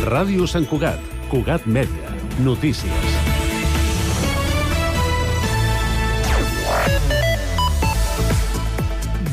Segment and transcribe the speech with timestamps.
[0.00, 0.96] Ràdio Sant Cugat,
[1.28, 2.08] Cugat Mèdia,
[2.40, 3.16] notícies.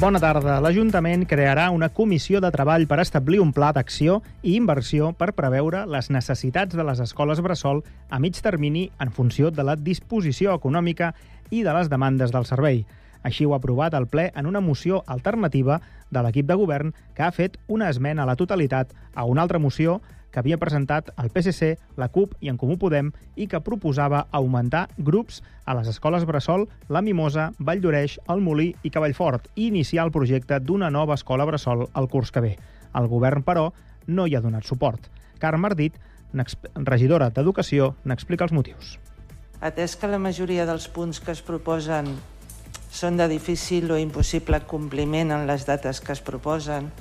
[0.02, 0.58] Bona tarda.
[0.60, 5.86] L'Ajuntament crearà una comissió de treball per establir un pla d'acció i inversió per preveure
[5.88, 7.80] les necessitats de les escoles bressol
[8.12, 11.14] a mig termini en funció de la disposició econòmica
[11.50, 12.84] i de les demandes del servei.
[13.24, 15.80] Així ho ha aprovat el ple en una moció alternativa
[16.12, 19.64] de l'equip de govern que ha fet una esmena a la totalitat a una altra
[19.64, 20.02] moció
[20.38, 24.84] que havia presentat el PSC, la CUP i en Comú Podem i que proposava augmentar
[25.02, 30.06] grups a les escoles Bressol, La Mimosa, Vall d'Oreix, El Molí i Cavallfort i iniciar
[30.06, 32.52] el projecte d'una nova escola Bressol el curs que ve.
[32.94, 33.72] El govern, però,
[34.06, 35.10] no hi ha donat suport.
[35.42, 35.98] Carme Ardit,
[36.86, 38.94] regidora d'Educació, n'explica els motius.
[39.58, 42.14] Atès que la majoria dels punts que es proposen
[42.94, 46.92] són de difícil o impossible compliment en les dates que es proposen,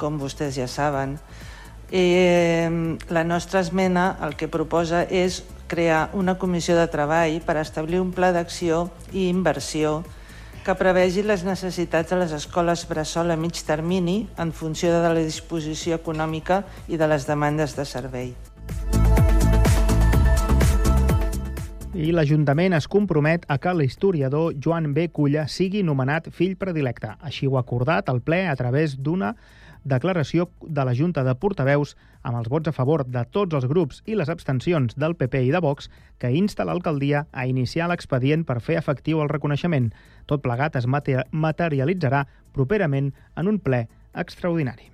[0.00, 1.18] com vostès ja saben,
[1.90, 8.02] Eh, la nostra esmena el que proposa és crear una comissió de treball per establir
[8.02, 10.02] un pla d'acció i inversió
[10.66, 15.14] que prevegi les necessitats de les escoles bressol a mig termini en funció de la
[15.16, 16.60] disposició econòmica
[16.92, 18.34] i de les demandes de servei.
[21.98, 25.08] I l'Ajuntament es compromet a que l'historiador Joan B.
[25.08, 27.14] Culla sigui nomenat fill predilecte.
[27.18, 29.32] Així ho ha acordat el ple a través d'una
[29.88, 34.02] declaració de la Junta de Portaveus amb els vots a favor de tots els grups
[34.06, 38.60] i les abstencions del PP i de Vox que insta l'alcaldia a iniciar l'expedient per
[38.60, 39.90] fer efectiu el reconeixement.
[40.26, 44.92] Tot plegat es materialitzarà properament en un ple extraordinari.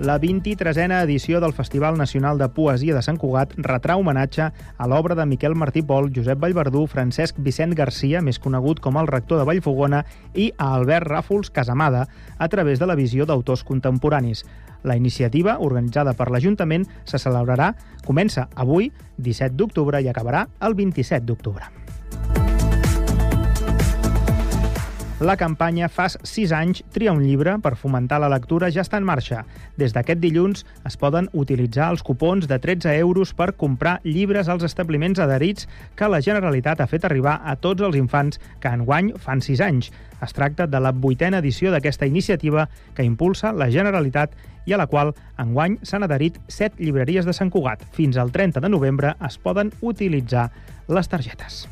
[0.00, 5.14] La 23a edició del Festival Nacional de Poesia de Sant Cugat retrà homenatge a l'obra
[5.14, 9.44] de Miquel Martí Pol, Josep Vallverdú, Francesc Vicent Garcia, més conegut com el rector de
[9.46, 10.02] Vallfogona,
[10.34, 12.06] i a Albert Ràfols Casamada,
[12.38, 14.46] a través de la visió d'autors contemporanis.
[14.82, 17.74] La iniciativa, organitzada per l'Ajuntament, se celebrarà,
[18.06, 21.81] comença avui, 17 d'octubre, i acabarà el 27 d'octubre.
[25.22, 29.04] La campanya Fas 6 anys, tria un llibre per fomentar la lectura ja està en
[29.06, 29.44] marxa.
[29.78, 34.66] Des d'aquest dilluns es poden utilitzar els cupons de 13 euros per comprar llibres als
[34.66, 39.44] establiments adherits que la Generalitat ha fet arribar a tots els infants que enguany fan
[39.46, 39.92] 6 anys.
[40.18, 42.66] Es tracta de la vuitena edició d'aquesta iniciativa
[42.96, 44.34] que impulsa la Generalitat
[44.66, 47.86] i a la qual enguany s'han adherit 7 llibreries de Sant Cugat.
[47.94, 50.48] Fins al 30 de novembre es poden utilitzar
[50.90, 51.68] les targetes.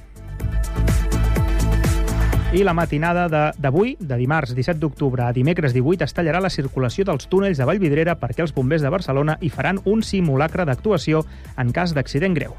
[2.51, 6.51] I la matinada d'avui, de, de dimarts 17 d'octubre a dimecres 18, es tallarà la
[6.51, 11.23] circulació dels túnels de Vallvidrera perquè els bombers de Barcelona hi faran un simulacre d'actuació
[11.55, 12.59] en cas d'accident greu.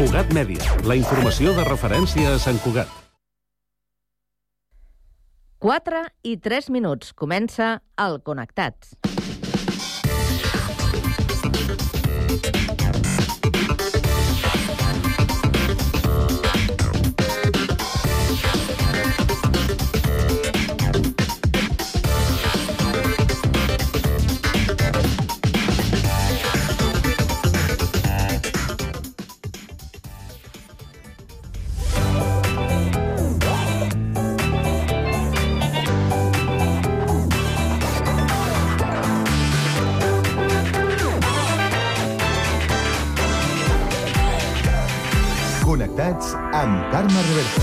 [0.00, 2.88] Cugat Mèdia, la informació de referència a Sant Cugat.
[5.60, 7.12] 4 i 3 minuts.
[7.12, 8.96] Comença el Connectats.
[47.22, 47.61] Amb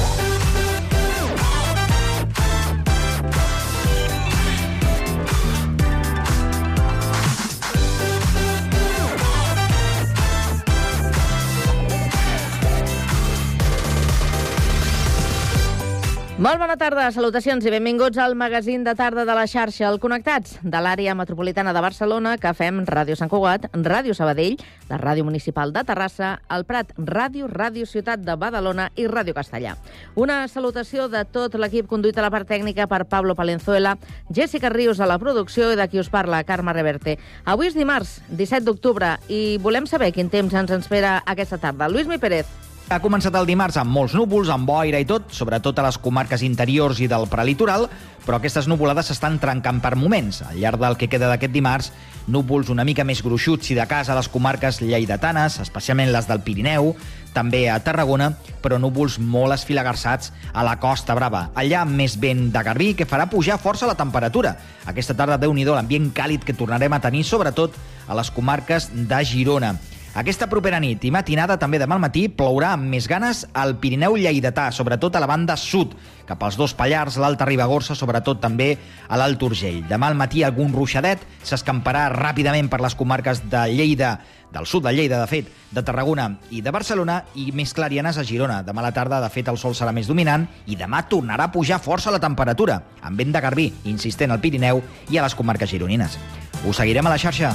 [16.39, 20.53] Molt bona tarda, salutacions i benvinguts al magazín de tarda de la xarxa, el Connectats,
[20.63, 24.55] de l'àrea metropolitana de Barcelona, que fem Ràdio Sant Cugat, Ràdio Sabadell,
[24.87, 29.75] la Ràdio Municipal de Terrassa, el Prat Ràdio, Ràdio Ciutat de Badalona i Ràdio Castellà.
[30.15, 33.97] Una salutació de tot l'equip conduït a la part tècnica per Pablo Palenzuela,
[34.31, 37.17] Jessica Rius a la producció i de qui us parla, Carme Reverte.
[37.43, 41.91] Avui és dimarts, 17 d'octubre, i volem saber quin temps ens espera aquesta tarda.
[41.91, 42.68] Lluís Mi Pérez.
[42.89, 46.41] Ha començat el dimarts amb molts núvols, amb boira i tot, sobretot a les comarques
[46.41, 47.83] interiors i del prelitoral,
[48.23, 50.39] però aquestes nuvolades s'estan trencant per moments.
[50.41, 51.91] Al llarg del que queda d'aquest dimarts,
[52.25, 56.41] núvols una mica més gruixuts i de casa a les comarques lleidatanes, especialment les del
[56.41, 56.95] Pirineu,
[57.29, 58.31] també a Tarragona,
[58.63, 61.43] però núvols molt esfilagarçats a la Costa Brava.
[61.53, 64.55] Allà més vent de garbí que farà pujar força la temperatura.
[64.89, 67.77] Aquesta tarda, déu nhi l'ambient càlid que tornarem a tenir, sobretot
[68.09, 69.75] a les comarques de Girona.
[70.17, 74.15] Aquesta propera nit i matinada, també demà al matí, plourà amb més ganes al Pirineu
[74.17, 75.93] lleidatà, sobretot a la banda sud,
[76.25, 78.71] cap als dos Pallars, l'Alta Ribagorça, sobretot també
[79.07, 79.83] a l'Alt Urgell.
[79.85, 84.15] Demà al matí algun ruixadet s'escamparà ràpidament per les comarques de Lleida,
[84.49, 88.25] del sud de Lleida, de fet, de Tarragona i de Barcelona, i més clarianes a
[88.25, 88.63] Girona.
[88.65, 91.53] Demà a la tarda, de fet, el sol serà més dominant i demà tornarà a
[91.53, 94.81] pujar força la temperatura, amb vent de garbí, insistent al Pirineu
[95.13, 96.17] i a les comarques gironines.
[96.65, 97.53] Us seguirem a la xarxa.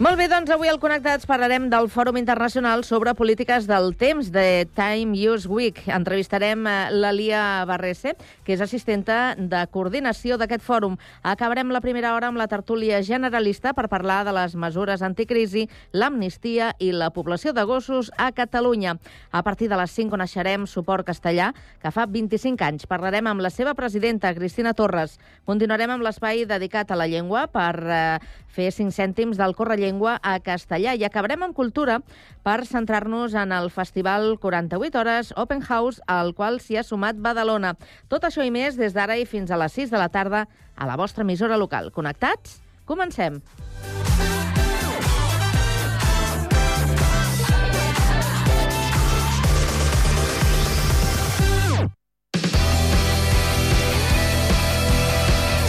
[0.00, 4.64] Molt bé, doncs avui al Connectats parlarem del Fòrum Internacional sobre Polítiques del Temps, de
[4.72, 5.82] Time Use Week.
[5.92, 10.96] Entrevistarem eh, l'Alia Barrese, que és assistenta de coordinació d'aquest fòrum.
[11.20, 16.70] Acabarem la primera hora amb la tertúlia generalista per parlar de les mesures anticrisi, l'amnistia
[16.80, 18.96] i la població de gossos a Catalunya.
[19.36, 21.50] A partir de les 5 coneixerem Suport Castellà,
[21.84, 22.88] que fa 25 anys.
[22.88, 25.20] Parlarem amb la seva presidenta, Cristina Torres.
[25.44, 28.02] Continuarem amb l'espai dedicat a la llengua per eh,
[28.48, 29.52] fer 5 cèntims del
[29.90, 30.94] Correllengua a castellà.
[30.94, 32.00] I acabarem amb cultura
[32.44, 37.74] per centrar-nos en el Festival 48 Hores Open House, al qual s'hi ha sumat Badalona.
[38.08, 40.46] Tot això i més des d'ara i fins a les 6 de la tarda
[40.76, 41.90] a la vostra emissora local.
[41.90, 42.60] Connectats?
[42.84, 43.42] Comencem.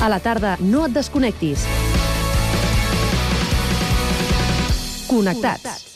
[0.01, 1.90] A la tarda, no et desconnectis.
[5.11, 5.89] Connectats.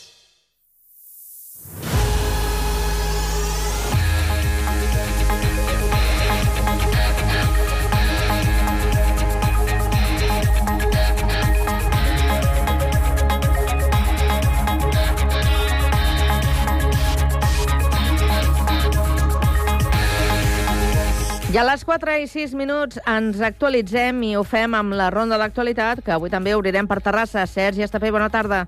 [21.48, 25.40] I a les 4 i 6 minuts ens actualitzem i ho fem amb la ronda
[25.40, 27.46] d'actualitat, que avui també obrirem per Terrassa.
[27.48, 28.66] Sergi Estapé, bona tarda.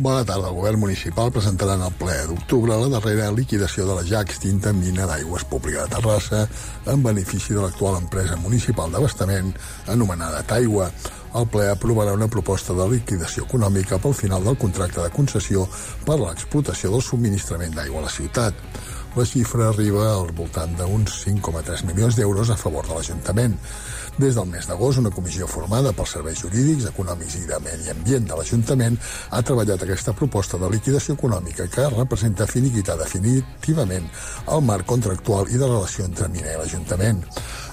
[0.00, 0.48] Bona tarda.
[0.48, 4.72] El govern municipal presentarà en el ple d'octubre la darrera liquidació de la ja extinta
[4.72, 6.46] mina d'aigües pública de Terrassa
[6.88, 9.52] en benefici de l'actual empresa municipal d'abastament
[9.92, 10.88] anomenada Taigua.
[11.36, 15.66] El ple aprovarà una proposta de liquidació econòmica pel final del contracte de concessió
[16.08, 18.56] per a l'explotació del subministrament d'aigua a la ciutat.
[19.20, 23.58] La xifra arriba al voltant d'uns 5,3 milions d'euros a favor de l'Ajuntament.
[24.20, 28.26] Des del mes d'agost, una comissió formada pels serveis jurídics, econòmics i de medi ambient
[28.28, 28.98] de l'Ajuntament
[29.32, 34.10] ha treballat aquesta proposta de liquidació econòmica que representa finiquitar definitivament
[34.56, 37.24] el marc contractual i de relació entre Mina i l'Ajuntament.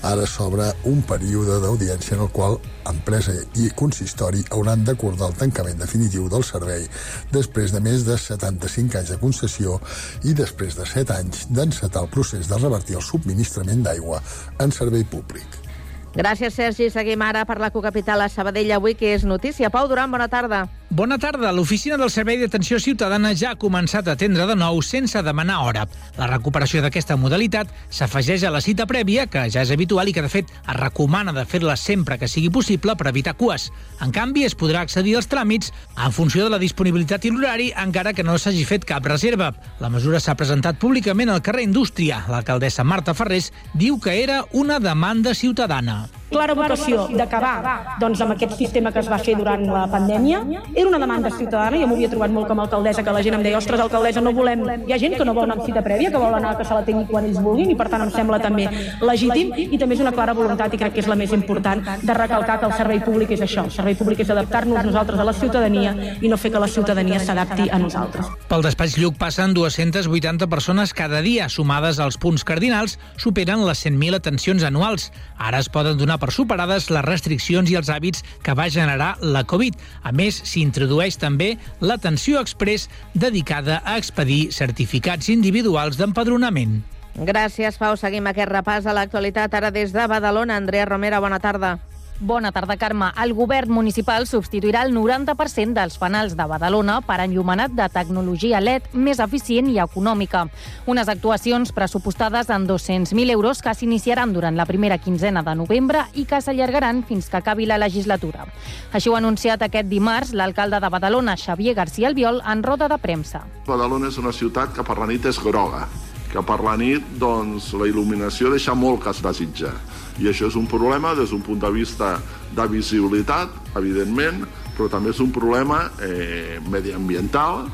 [0.07, 2.55] Ara s'obre un període d'audiència en el qual
[2.87, 6.87] empresa i consistori hauran d'acordar el tancament definitiu del servei
[7.35, 9.81] després de més de 75 anys de concessió
[10.23, 14.23] i després de 7 anys d'encetar el procés de revertir el subministrament d'aigua
[14.63, 15.66] en servei públic.
[16.15, 16.89] Gràcies, Sergi.
[16.89, 19.69] Seguim ara per la cocapital a Sabadell avui, que és notícia.
[19.69, 20.65] Pau Duran, bona tarda.
[20.89, 21.51] Bona tarda.
[21.51, 25.83] L'oficina del Servei d'Atenció Ciutadana ja ha començat a atendre de nou sense demanar hora.
[26.15, 30.23] La recuperació d'aquesta modalitat s'afegeix a la cita prèvia, que ja és habitual i que,
[30.23, 33.67] de fet, es recomana de fer-la sempre que sigui possible per evitar cues.
[34.01, 38.15] En canvi, es podrà accedir als tràmits en funció de la disponibilitat i l'horari, encara
[38.15, 39.51] que no s'hagi fet cap reserva.
[39.83, 42.23] La mesura s'ha presentat públicament al carrer Indústria.
[42.31, 46.09] L'alcaldessa Marta Ferrés diu que era una demanda ciutadana out.
[46.29, 50.41] Clara vocació d'acabar doncs, amb aquest sistema que es va fer durant la pandèmia.
[50.73, 53.37] Era una demanda ciutadana, jo m'ho havia trobat molt com a alcaldessa, que la gent
[53.37, 54.65] em deia, ostres, alcaldessa, no volem...
[54.87, 56.75] Hi ha gent que no vol anar amb cita prèvia, que vol anar que se
[56.75, 58.67] la tingui quan ells vulguin, i per tant em sembla també
[59.01, 62.17] legítim, i també és una clara voluntat, i crec que és la més important, de
[62.17, 63.65] recalcar que el servei públic és això.
[63.67, 67.19] El servei públic és adaptar-nos nosaltres a la ciutadania i no fer que la ciutadania
[67.23, 68.29] s'adapti a nosaltres.
[68.51, 74.19] Pel despatx Lluc passen 280 persones cada dia, sumades als punts cardinals, superen les 100.000
[74.19, 75.11] atencions anuals.
[75.37, 79.45] Ara es poden donar per superades les restriccions i els hàbits que va generar la
[79.47, 79.77] Covid.
[80.03, 86.81] A més, s'introdueix també l'atenció express dedicada a expedir certificats individuals d'empadronament.
[87.17, 87.95] Gràcies, Pau.
[87.97, 90.57] Seguim aquest repàs a l'actualitat ara des de Badalona.
[90.57, 91.79] Andrea Romera, bona tarda.
[92.19, 93.11] Bona tarda, Carme.
[93.21, 98.87] El govern municipal substituirà el 90% dels fanals de Badalona per enllumenat de tecnologia LED
[98.97, 100.47] més eficient i econòmica.
[100.89, 106.25] Unes actuacions pressupostades en 200.000 euros que s'iniciaran durant la primera quinzena de novembre i
[106.25, 108.49] que s'allargaran fins que acabi la legislatura.
[108.91, 112.97] Així ho ha anunciat aquest dimarts l'alcalde de Badalona, Xavier García Albiol, en roda de
[112.97, 113.45] premsa.
[113.67, 115.85] Badalona és una ciutat que per la nit és groga,
[116.31, 119.73] que per la nit doncs, la il·luminació deixa molt que es desitja.
[120.19, 122.17] I això és un problema des d'un punt de vista
[122.55, 124.43] de visibilitat, evidentment,
[124.77, 127.67] però també és un problema eh, mediambiental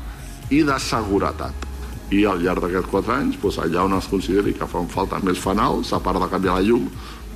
[0.50, 1.70] i de seguretat.
[2.12, 5.40] I al llarg d'aquests quatre anys, doncs, allà on es consideri que fan falta més
[5.40, 6.90] fanals, a part de canviar la llum,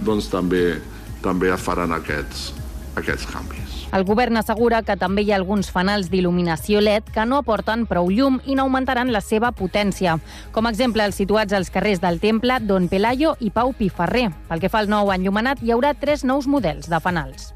[0.04, 0.78] doncs també,
[1.24, 2.52] també es faran aquests,
[3.00, 3.67] aquests canvis.
[3.88, 8.10] El govern assegura que també hi ha alguns fanals d'il·luminació LED que no aporten prou
[8.12, 10.18] llum i n'augmentaran la seva potència.
[10.52, 14.26] Com a exemple, els situats als carrers del Temple, Don Pelayo i Pau Piferrer.
[14.50, 17.54] Pel que fa al nou enllumenat, hi haurà tres nous models de fanals.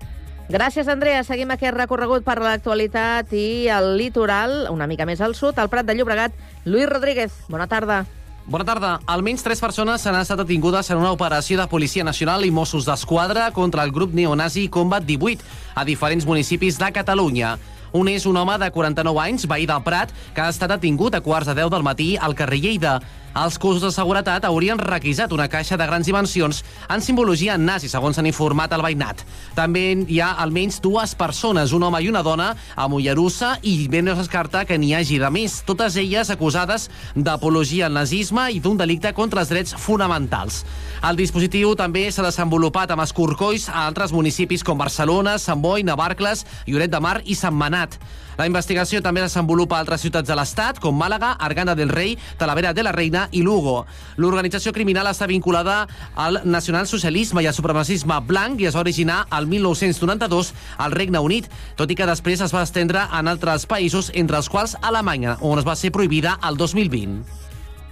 [0.49, 1.21] Gràcies, Andrea.
[1.25, 5.85] Seguim aquest recorregut per l'actualitat i el litoral, una mica més al sud, al Prat
[5.85, 6.33] de Llobregat.
[6.65, 8.07] Lluís Rodríguez, bona tarda.
[8.43, 8.97] Bona tarda.
[9.07, 13.53] Almenys tres persones han estat detingudes en una operació de Policia Nacional i Mossos d'Esquadra
[13.55, 15.47] contra el grup neonazi Combat 18
[15.79, 17.55] a diferents municipis de Catalunya.
[17.95, 21.21] Un és un home de 49 anys, veí del Prat, que ha estat detingut a
[21.23, 22.97] quarts de 10 del matí al carrer Lleida.
[23.33, 26.59] Els cossos de seguretat haurien requisat una caixa de grans dimensions
[26.93, 29.23] en simbologia nazi, segons s'han informat al veïnat.
[29.57, 34.05] També hi ha almenys dues persones, un home i una dona, a Mollerussa, i ben
[34.05, 38.61] no es descarta que n'hi hagi de més, totes elles acusades d'apologia al nazisme i
[38.61, 40.67] d'un delicte contra els drets fonamentals.
[41.01, 46.45] El dispositiu també s'ha desenvolupat amb escorcolls a altres municipis com Barcelona, Sant Boi, Navarcles,
[46.69, 47.97] Lloret de Mar i Sant Manat.
[48.39, 52.73] La investigació també es desenvolupa altres ciutats de l'Estat, com Màlaga, Arganda del Rei, Talavera
[52.73, 53.83] de la Reina i Lugo.
[54.17, 55.83] L'organització criminal està vinculada
[56.17, 61.51] al nacionalsocialisme i al supremacisme blanc i es va originar al 1992 al Regne Unit,
[61.77, 65.61] tot i que després es va estendre en altres països, entre els quals Alemanya, on
[65.61, 67.43] es va ser prohibida el 2020.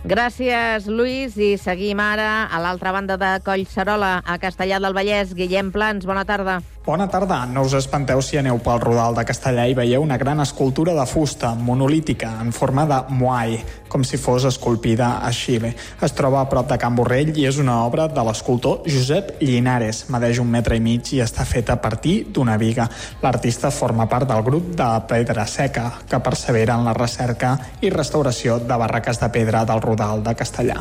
[0.00, 1.34] Gràcies, Lluís.
[1.36, 5.34] I seguim ara a l'altra banda de Collserola, a Castellà del Vallès.
[5.36, 6.62] Guillem Plans, bona tarda.
[6.80, 7.44] Bona tarda.
[7.44, 11.04] No us espanteu si aneu pel Rodal de Castellà i veieu una gran escultura de
[11.04, 13.58] fusta monolítica en forma de moai,
[13.92, 15.74] com si fos esculpida a Xile.
[16.00, 20.06] Es troba a prop de Can Borrell i és una obra de l'escultor Josep Linares.
[20.08, 22.88] Medeix un metre i mig i està feta a partir d'una viga.
[23.20, 28.56] L'artista forma part del grup de Pedra Seca, que persevera en la recerca i restauració
[28.56, 30.80] de barraques de pedra del Rodal de Castellà.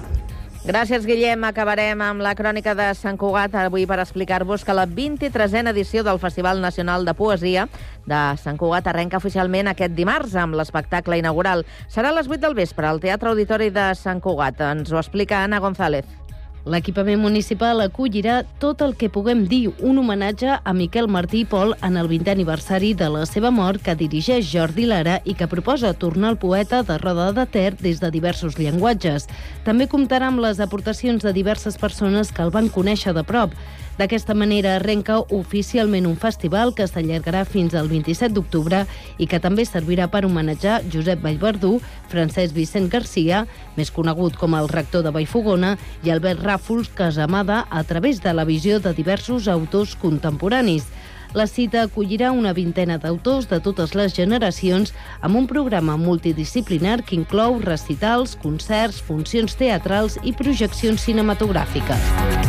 [0.60, 1.46] Gràcies, Guillem.
[1.48, 6.20] Acabarem amb la crònica de Sant Cugat, avui per explicar-vos que la 23a edició del
[6.20, 7.70] Festival Nacional de Poesia
[8.06, 11.64] de Sant Cugat arrenca oficialment aquest dimarts amb l'espectacle inaugural.
[11.88, 14.60] Serà a les 8 del vespre al Teatre Auditori de Sant Cugat.
[14.60, 16.29] Ens ho explica Anna González.
[16.68, 21.72] L'equipament municipal acollirà tot el que puguem dir un homenatge a Miquel Martí i Pol
[21.86, 25.94] en el 20è aniversari de la seva mort que dirigeix Jordi Lara i que proposa
[25.94, 29.30] tornar el poeta de Roda de Ter des de diversos llenguatges.
[29.64, 33.56] També comptarà amb les aportacions de diverses persones que el van conèixer de prop.
[34.00, 38.86] D'aquesta manera arrenca oficialment un festival que s'allargarà fins al 27 d'octubre
[39.20, 41.74] i que també servirà per homenatjar Josep Vallverdú,
[42.08, 43.42] Francesc Vicent Garcia,
[43.76, 45.74] més conegut com el rector de Vallfogona,
[46.08, 50.88] i Albert Ràfols Casamada a través de la visió de diversos autors contemporanis.
[51.36, 57.20] La cita acollirà una vintena d'autors de totes les generacions amb un programa multidisciplinar que
[57.20, 62.49] inclou recitals, concerts, funcions teatrals i projeccions cinematogràfiques.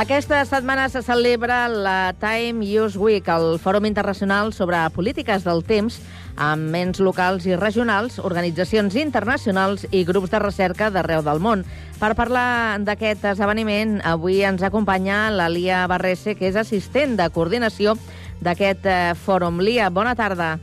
[0.00, 5.98] Aquesta setmana se celebra la Time Use Week, el Fòrum Internacional sobre Polítiques del Temps,
[6.40, 11.66] amb ments locals i regionals, organitzacions internacionals i grups de recerca d'arreu del món.
[12.00, 17.98] Per parlar d'aquest esdeveniment, avui ens acompanya la Lia Barrese, que és assistent de coordinació
[18.40, 19.60] d'aquest eh, fòrum.
[19.60, 20.54] Lia, bona tarda.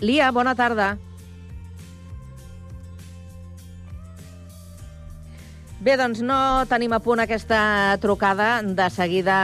[0.00, 0.94] Lia, bona tarda.
[5.84, 8.62] Bé, doncs no tenim a punt aquesta trucada.
[8.64, 9.34] De seguida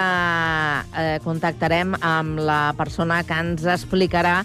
[0.97, 4.39] eh, contactarem amb la persona que ens explicarà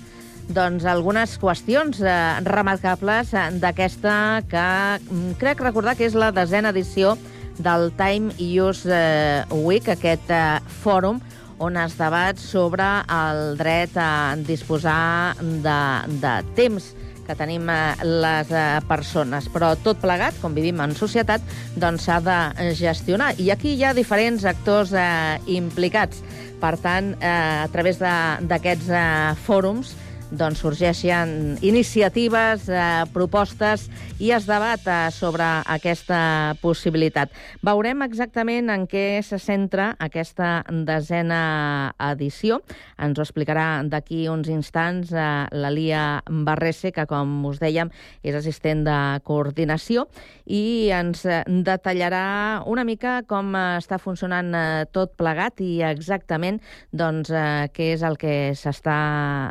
[0.51, 3.31] doncs, algunes qüestions eh, remarcables
[3.63, 4.17] d'aquesta
[4.51, 4.65] que
[5.05, 7.15] mm, crec recordar que és la desena edició
[7.63, 11.23] del Time Use eh, Week, aquest eh, fòrum
[11.63, 15.79] on es debat sobre el dret a disposar de,
[16.19, 16.91] de temps
[17.27, 19.49] que tenim eh, les eh, persones.
[19.53, 21.43] Però tot plegat, com vivim en societat,
[21.75, 22.39] doncs s'ha de
[22.77, 23.33] gestionar.
[23.41, 26.23] I aquí hi ha diferents actors eh, implicats.
[26.61, 29.05] Per tant, eh, a través d'aquests eh,
[29.45, 29.95] fòrums,
[30.31, 33.89] doncs sorgeixen iniciatives, eh, propostes
[34.19, 37.33] i es debat eh, sobre aquesta possibilitat.
[37.65, 42.61] Veurem exactament en què se centra aquesta desena edició.
[42.97, 47.91] Ens ho explicarà d'aquí uns instants eh, la Lia Barrese, que, com us dèiem,
[48.23, 50.07] és assistent de coordinació
[50.45, 56.61] i ens eh, detallarà una mica com eh, està funcionant eh, tot plegat i exactament
[56.91, 58.97] doncs, eh, què és el que s'està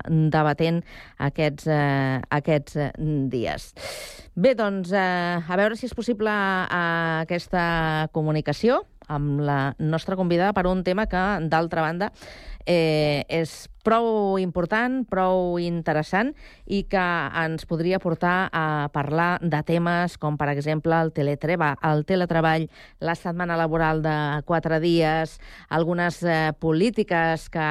[0.09, 0.63] debatent
[1.28, 2.90] aquests, eh, aquests eh,
[3.33, 3.71] dies.
[4.35, 10.54] Bé, doncs, eh, a veure si és possible eh, aquesta comunicació amb la nostra convidada
[10.56, 12.11] per un tema que, d'altra banda,
[12.64, 16.33] eh, és prou important, prou interessant
[16.67, 17.05] i que
[17.45, 22.67] ens podria portar a parlar de temes com, per exemple, el, teletreba, el teletreball,
[23.05, 24.17] la setmana laboral de
[24.49, 25.37] quatre dies,
[25.69, 27.69] algunes eh, polítiques que,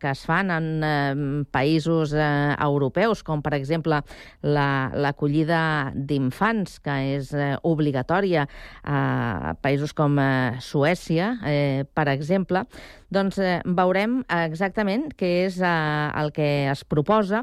[0.00, 4.00] que es fan en eh, països eh, europeus, com, per exemple,
[4.42, 8.46] la- l'acollida d'infants, que és eh, obligatòria
[8.84, 12.64] a països com eh, Suècia, eh, per exemple,
[13.10, 17.42] doncs eh, veurem exactament què és eh, el que es proposa,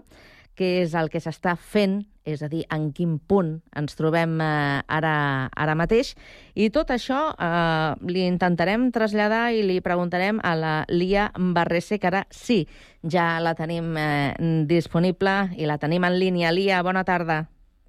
[0.57, 4.81] què és el que s'està fent, és a dir, en quin punt ens trobem eh,
[4.97, 5.13] ara,
[5.55, 6.13] ara mateix.
[6.55, 12.09] I tot això eh, li intentarem traslladar i li preguntarem a la Lia Barrese, que
[12.09, 12.63] ara sí,
[13.03, 14.33] ja la tenim eh,
[14.67, 16.51] disponible i la tenim en línia.
[16.51, 17.45] Lia, bona tarda.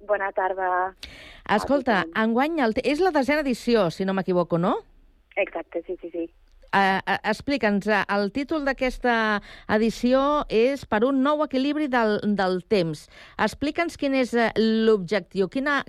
[0.09, 0.69] Bona tarda.
[1.49, 4.77] Escolta, enguany el és la desena edició, si no m'equivoco, no?
[5.35, 6.29] Exacte, sí, sí, sí.
[6.69, 9.13] Uh, Explica'ns, el títol d'aquesta
[9.73, 13.07] edició és Per un nou equilibri del, del temps.
[13.41, 14.51] Explica'ns quin és uh,
[14.85, 15.81] l'objectiu, quina,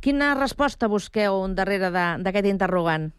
[0.00, 3.10] quina resposta busqueu darrere d'aquest interrogant?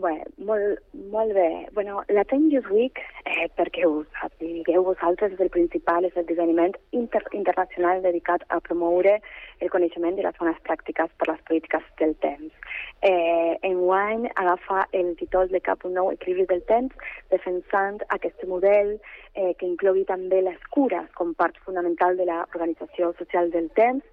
[0.00, 0.82] Bé, molt,
[1.12, 1.48] molt bé.
[1.74, 2.98] Bueno, la Time Youth Week,
[3.30, 9.18] eh, perquè ho sapigueu vosaltres, és el principal esdeveniment inter internacional dedicat a promoure
[9.60, 12.74] el coneixement de les bones pràctiques per les polítiques del temps.
[13.02, 18.96] Eh, enguany agafa el títol de Cap un nou equilibri del temps, defensant aquest model
[19.34, 24.04] eh, que inclogui també les cures com part fonamental de l'organització social del temps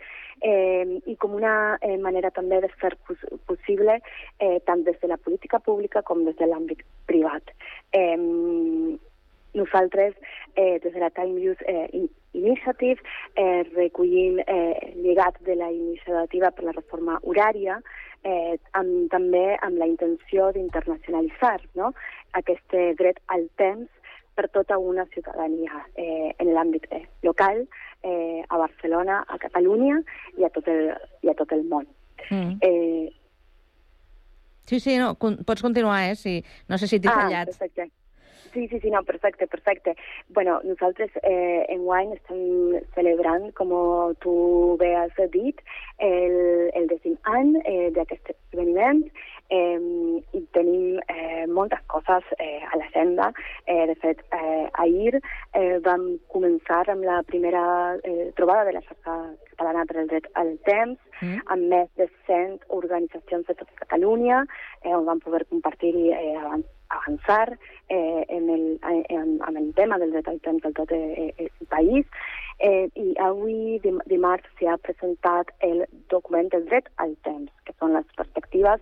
[0.41, 3.97] eh, i com una eh, manera també de fer pos possible
[4.39, 7.53] eh, tant des de la política pública com des de l'àmbit privat.
[7.91, 8.17] Eh,
[9.57, 10.15] nosaltres,
[10.55, 13.01] eh, des de la Time Youth eh, In- Initiative,
[13.35, 17.79] eh, recollim eh, llegat de la iniciativa per la reforma horària,
[18.23, 21.93] eh, amb, també amb la intenció d'internacionalitzar no?
[22.37, 23.89] aquest eh, dret al temps
[24.37, 27.63] per tota una ciutadania eh, en l'àmbit eh, local,
[28.05, 29.97] eh, a Barcelona, a Catalunya
[30.37, 30.91] i a tot el,
[31.25, 31.87] i a tot el món.
[32.29, 32.59] Mm.
[32.61, 33.13] Eh,
[34.67, 36.15] Sí, sí, no, con, pots continuar, eh?
[36.19, 37.47] Sí, no sé si t'he ah, tallat.
[37.47, 37.85] perfecte.
[38.53, 39.95] Sí, sí, sí, no, perfecte, perfecte.
[40.29, 43.71] Bueno, nosaltres eh, enguany estem celebrant, com
[44.23, 45.59] tu bé has dit,
[45.99, 49.03] el, el dècim any eh, d'aquest esdeveniment
[49.49, 49.77] eh,
[50.33, 53.31] i tenim eh, moltes coses eh, a l'agenda.
[53.65, 58.83] Eh, de fet, eh, ahir eh, vam començar amb la primera eh, trobada de la
[58.87, 59.17] xarxa
[59.51, 61.39] catalana per al dret al temps, Mm.
[61.49, 64.43] amb més de 100 organitzacions de tot Catalunya,
[64.83, 67.57] eh, on vam poder compartir eh, avan- avançar
[67.89, 71.49] eh, en el, en, en el tema del dret al temps del tot eh, eh,
[71.59, 72.05] el país.
[72.59, 77.93] Eh, I avui, dim dimarts, s'ha presentat el document del dret al temps, que són
[77.93, 78.81] les perspectives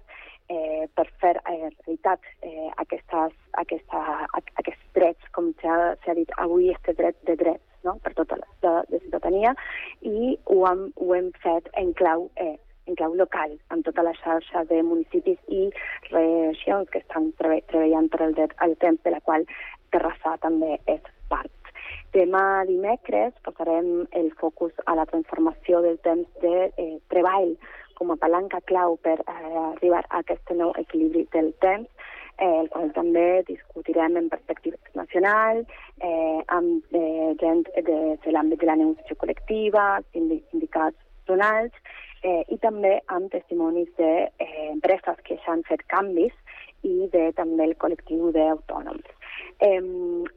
[0.50, 4.02] eh, per fer eh, realitat eh, aquestes, aquesta,
[4.34, 7.98] aquests drets, com s'ha dit avui, este dret de drets no?
[8.04, 9.54] per tota la de, de ciutadania,
[10.02, 14.14] i ho hem, ho hem fet en clau, eh, en clau local, amb tota la
[14.22, 15.70] xarxa de municipis i
[16.12, 19.46] regions que estan trebe treballant per al dret al temps, de la qual
[19.94, 21.52] Terrassa també és part.
[22.16, 27.56] Demà dimecres posarem el focus a la transformació del temps de eh, treball
[27.96, 29.34] com a palanca clau per eh,
[29.72, 31.90] arribar a aquest nou equilibri del temps,
[32.38, 35.64] eh, el qual també discutirem en perspectiva nacional,
[36.00, 41.74] eh, amb eh, gent de, de l'àmbit de la negociació col·lectiva, sindi- sindicats zonals,
[42.26, 46.34] eh, i també amb testimonis d'empreses que ja han fet canvis
[46.86, 49.06] i de també el col·lectiu d'autònoms.
[49.64, 49.80] Eh,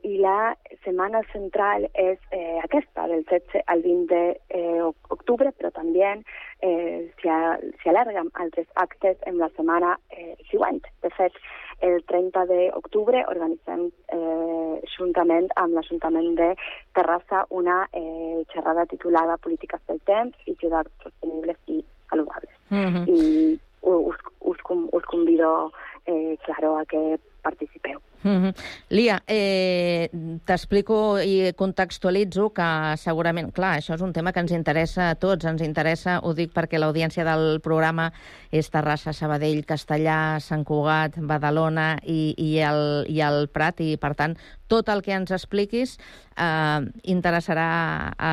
[0.07, 4.21] I la setmana central és eh, aquesta, del 16 al 20
[4.53, 10.37] d'octubre, però també eh, s'hi a- s'hi allarga amb altres actes en la setmana eh,
[10.51, 10.81] següent.
[11.03, 11.35] De fet,
[11.81, 16.49] El 30 d'octubre organitzem eh, juntament amb l'Ajuntament de
[16.97, 22.55] Terrassa una eh, xerrada titulada Polítiques del temps i ciutats sostenibles i saludables.
[22.71, 23.05] Mm -hmm.
[23.09, 24.59] I us, us,
[24.93, 25.73] us convido,
[26.07, 28.01] eh, claro, a que participeu.
[28.23, 28.55] Mm -hmm.
[28.89, 30.11] Lia, eh,
[30.45, 35.45] t'explico i contextualitzo que segurament, clar, això és un tema que ens interessa a tots,
[35.45, 38.13] ens interessa, ho dic perquè l'audiència del programa
[38.51, 44.15] és Terrassa, Sabadell, Castellà, Sant Cugat, Badalona i, i, el, i el Prat, i per
[44.15, 44.37] tant
[44.69, 45.97] tot el que ens expliquis
[46.37, 47.69] eh, interessarà
[48.15, 48.33] a,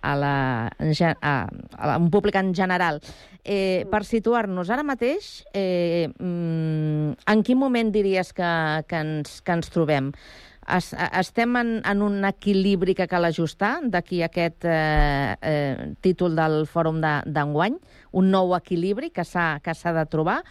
[0.00, 0.34] a, la,
[1.20, 1.34] a,
[1.78, 3.00] a un públic en general.
[3.44, 8.52] Eh, per situar-nos ara mateix, eh, mm, en quin moment diries que,
[8.88, 10.12] que, ens, que ens trobem?
[10.70, 16.60] Es, estem en, en un equilibri que cal ajustar d'aquí aquest eh, eh, títol del
[16.70, 17.78] fòrum de- d'enguany,
[18.12, 20.42] un nou equilibri que s'ha que s'ha de trobar.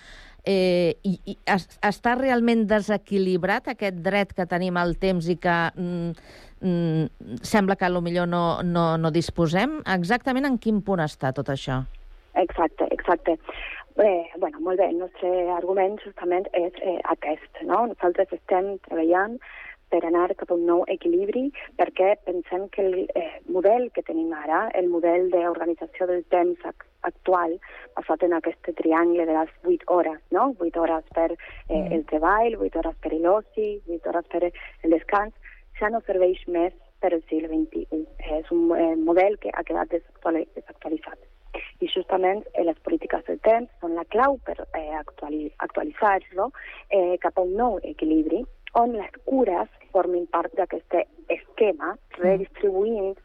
[0.50, 5.58] Eh, i, i es, està realment desequilibrat aquest dret que tenim al temps i que
[5.76, 6.14] mm,
[6.66, 9.84] mm, sembla que millor no, no, no disposem?
[9.94, 11.84] Exactament en quin punt està tot això?
[12.40, 13.38] Exacte, exacte.
[14.00, 17.86] Eh, bueno, molt bé, el nostre argument justament és eh, aquest, no?
[17.92, 19.38] Nosaltres estem treballant
[19.89, 21.49] per anar cap a un nou equilibri
[21.80, 26.86] perquè pensem que el eh, model que tenim ara, el model d'organització del temps ac
[27.08, 27.56] actual,
[27.95, 30.49] basat en aquest triangle de les 8 hores, no?
[30.60, 35.34] 8 hores per eh, el treball, 8 hores per l'oci, 8 hores per el descans,
[35.80, 38.04] ja no serveix més per al segle XXI.
[38.39, 41.19] És un eh, model que ha quedat desactuali- desactualitzat.
[41.80, 46.52] I justament eh, les polítiques del temps són la clau per eh, actuali actualitzar-lo
[46.89, 48.43] eh, cap a un nou equilibri
[48.78, 50.95] on les cures formin part d'aquest
[51.30, 53.17] esquema, redistribuint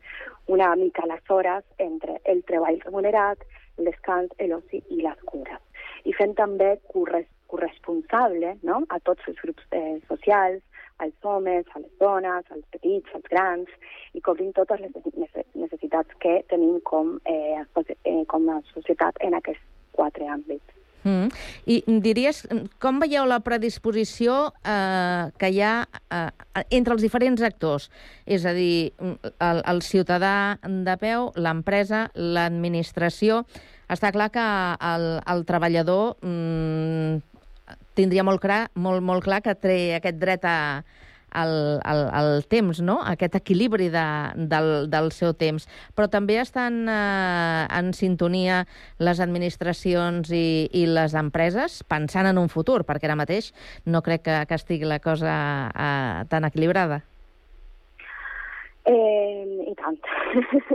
[0.46, 3.38] una mica les hores entre el treball remunerat,
[3.78, 5.62] el descans, l'oci i les cures.
[6.04, 8.82] I fent també corres corresponsable no?
[8.90, 10.62] a tots els grups eh, socials,
[10.98, 13.70] als homes, a les dones, als petits, als grans,
[14.14, 17.62] i cobrint totes les nece- necessitats que tenim com, eh,
[18.04, 20.83] eh, com a societat en aquests quatre àmbits.
[21.04, 21.28] Mm.
[21.68, 22.42] I diries,
[22.80, 25.74] com veieu la predisposició eh, que hi ha
[26.08, 27.90] eh, entre els diferents actors?
[28.24, 33.44] És a dir, el, el ciutadà de peu, l'empresa, l'administració...
[33.84, 34.42] Està clar que
[34.88, 37.18] el, el treballador mm,
[37.92, 40.80] tindria molt clar, molt, molt clar que té aquest dret a,
[41.34, 43.00] al, al, al temps, no?
[43.04, 44.06] aquest equilibri de,
[44.50, 45.66] del, del seu temps.
[45.94, 48.62] Però també estan eh, en sintonia
[49.02, 53.52] les administracions i, i les empreses pensant en un futur, perquè ara mateix
[53.86, 55.34] no crec que, que estigui la cosa
[55.74, 57.02] eh, tan equilibrada.
[58.84, 59.96] Eh, I tant.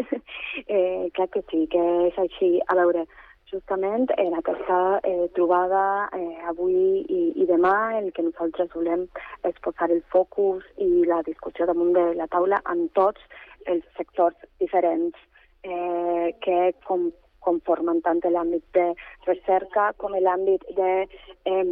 [0.68, 2.52] eh, crec que sí, que és així.
[2.66, 3.06] A veure,
[3.52, 9.08] justament en aquesta eh, trobada eh, avui i, i demà el que nosaltres volem
[9.50, 13.22] és posar el focus i la discussió damunt de la taula en tots
[13.66, 15.18] els sectors diferents
[15.64, 17.10] eh, que com,
[17.46, 18.86] conformen tant l'àmbit de
[19.28, 21.64] recerca com l'àmbit de eh,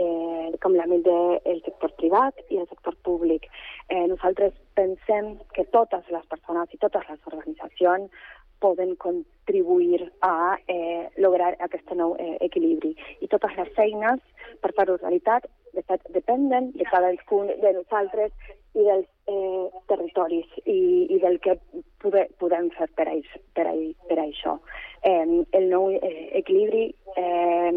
[0.00, 3.46] eh, com l'àmbit del sector privat i el sector públic.
[3.88, 8.10] Eh, nosaltres pensem que totes les persones i totes les organitzacions
[8.60, 12.92] poden contribuir a eh, lograr aquest nou eh, equilibri.
[13.20, 14.20] I totes les feines,
[14.60, 18.32] per fer-ho realitat, de fet, dependen de cadascun de nosaltres
[18.74, 21.56] i dels eh, territoris i, i del que
[22.02, 23.16] pode, podem fer per, a,
[23.56, 23.74] per, a,
[24.10, 24.58] per a això.
[25.06, 25.24] Eh,
[25.58, 27.72] el nou eh, equilibri eh,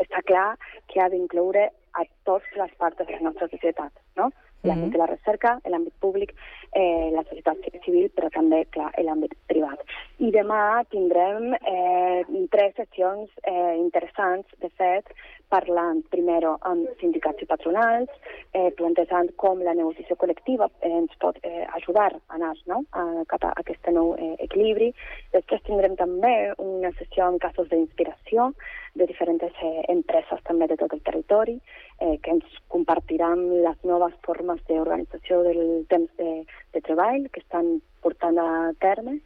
[0.00, 0.48] està clar
[0.92, 4.30] que ha d'incloure a totes les parts de la nostra societat, no?
[4.68, 6.34] L'àmbit de la recerca, l'àmbit públic,
[6.76, 9.80] eh, la societat civil, però també, clar, l'àmbit privat.
[10.18, 15.08] I demà tindrem eh, tres sessions eh, interessants, de fet,
[15.50, 18.10] parlant primer amb sindicats i patronals,
[18.54, 22.82] eh, plantejant com la negociació col·lectiva eh, ens pot eh, ajudar a anar no?
[22.92, 24.92] a, cap a aquest nou eh, equilibri.
[25.34, 28.52] Després tindrem també una sessió amb casos d'inspiració
[28.94, 31.56] de diferents eh, empreses també de tot el territori,
[32.00, 36.42] eh, que ens compartiran les noves formes d'organització del temps de,
[36.74, 38.50] de treball que estan portant a
[38.80, 39.20] terme.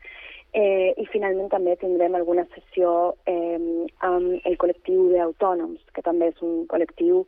[0.54, 3.58] Eh, I finalment també tindrem alguna sessió eh,
[4.06, 7.24] amb el col·lectiu d'autònoms, que també és un col·lectiu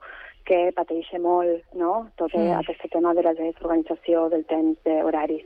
[0.46, 2.08] que pateix molt no?
[2.16, 2.48] tot Mm.
[2.48, 2.60] mm.
[2.60, 5.44] aquest tema de la desorganització del temps d'horaris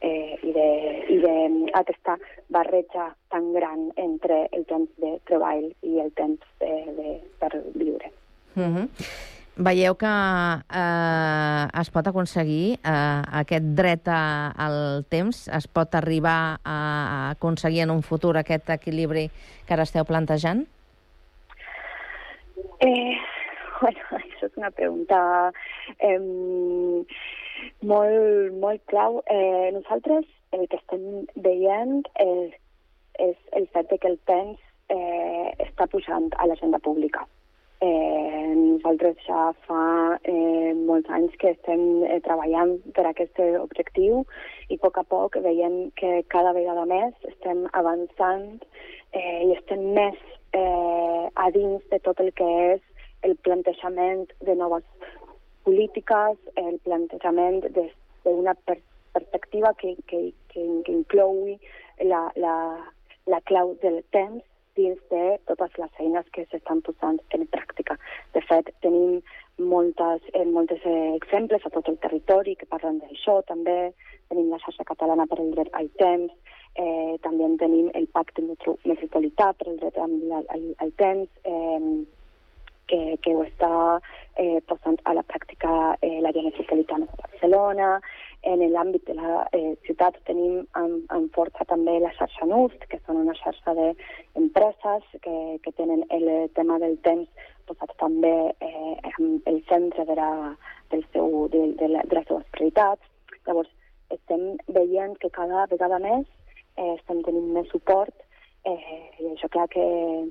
[0.00, 0.68] eh, i de,
[1.14, 1.34] i de
[1.74, 7.52] aquesta barreja tan gran entre el temps de treball i el temps de, de, per
[7.74, 8.12] viure.
[8.54, 8.88] Mm -hmm.
[9.56, 16.56] Veieu que eh, es pot aconseguir eh, aquest dret a, al temps, es pot arribar
[16.64, 19.28] a, a aconseguir en un futur aquest equilibri
[19.66, 20.64] que ara esteu plantejant?
[22.80, 23.14] Eh,
[23.82, 25.18] Bueno, això és una pregunta
[25.98, 26.18] eh,
[27.90, 29.20] molt, molt clau.
[29.26, 31.06] Eh, nosaltres el que estem
[31.46, 32.54] veient és,
[33.26, 34.60] és el fet que el temps
[34.94, 37.24] eh, està pujant a l'agenda pública.
[37.82, 39.82] Eh, nosaltres ja fa
[40.30, 44.22] eh, molts anys que estem eh, treballant per aquest objectiu
[44.70, 48.46] i a poc a poc veiem que cada vegada més estem avançant
[49.10, 50.22] eh, i estem més
[50.54, 52.86] eh, a dins de tot el que és
[53.22, 54.86] el plantejament de noves
[55.66, 58.78] polítiques, el plantejament d'una per
[59.12, 61.44] perspectiva que, que, que, que inclou
[62.00, 62.56] la, la,
[63.26, 64.42] la clau del temps
[64.74, 67.98] dins de totes les eines que s'estan posant en pràctica.
[68.32, 69.20] De fet, tenim
[69.58, 73.92] moltes, eh, moltes exemples a tot el territori que parlen d'això, també
[74.30, 76.32] tenim la xarxa catalana per al dret al temps,
[76.74, 80.16] eh, també tenim el pacte metropolità per al dret al,
[80.56, 82.06] al, al temps, eh,
[82.90, 83.72] que, que ho està
[84.36, 87.88] eh, posant a la pràctica eh, l'àrea metropolitana de Barcelona,
[88.42, 92.98] en l'àmbit de la eh, ciutat tenim en, en força també la xarxa NUST, que
[93.06, 97.30] són una xarxa d'empreses que, que tenen el tema del temps
[97.68, 100.30] posat també eh, en el centre de, la,
[100.90, 103.06] del seu, de, de, la, de les seves prioritats.
[103.46, 103.70] Llavors,
[104.10, 106.26] estem veient que cada vegada més
[106.76, 108.14] eh, estem tenint més suport
[108.66, 108.78] eh,
[109.22, 109.84] i això clar que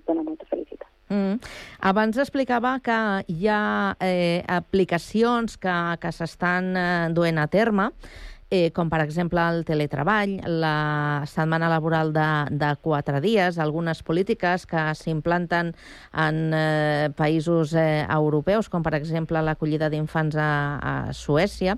[0.08, 0.90] dona molta felicitat.
[1.12, 1.40] Mm.
[1.84, 2.98] Abans explicava que
[3.28, 3.62] hi ha
[4.00, 7.90] eh, aplicacions que, que s'estan eh, duent a terme,
[8.52, 14.66] eh, com per exemple el teletreball, la setmana laboral de, de quatre dies, algunes polítiques
[14.68, 15.74] que s'implanten
[16.16, 21.76] en eh, països eh, europeus, com per exemple l'acollida d'infants a, a Suècia.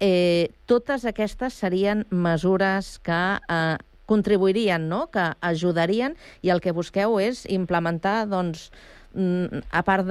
[0.00, 3.76] Eh, totes aquestes serien mesures que eh,
[4.12, 5.06] contribuirien, no?
[5.12, 8.70] que ajudarien, i el que busqueu és implementar, doncs,
[9.14, 10.04] mm, a part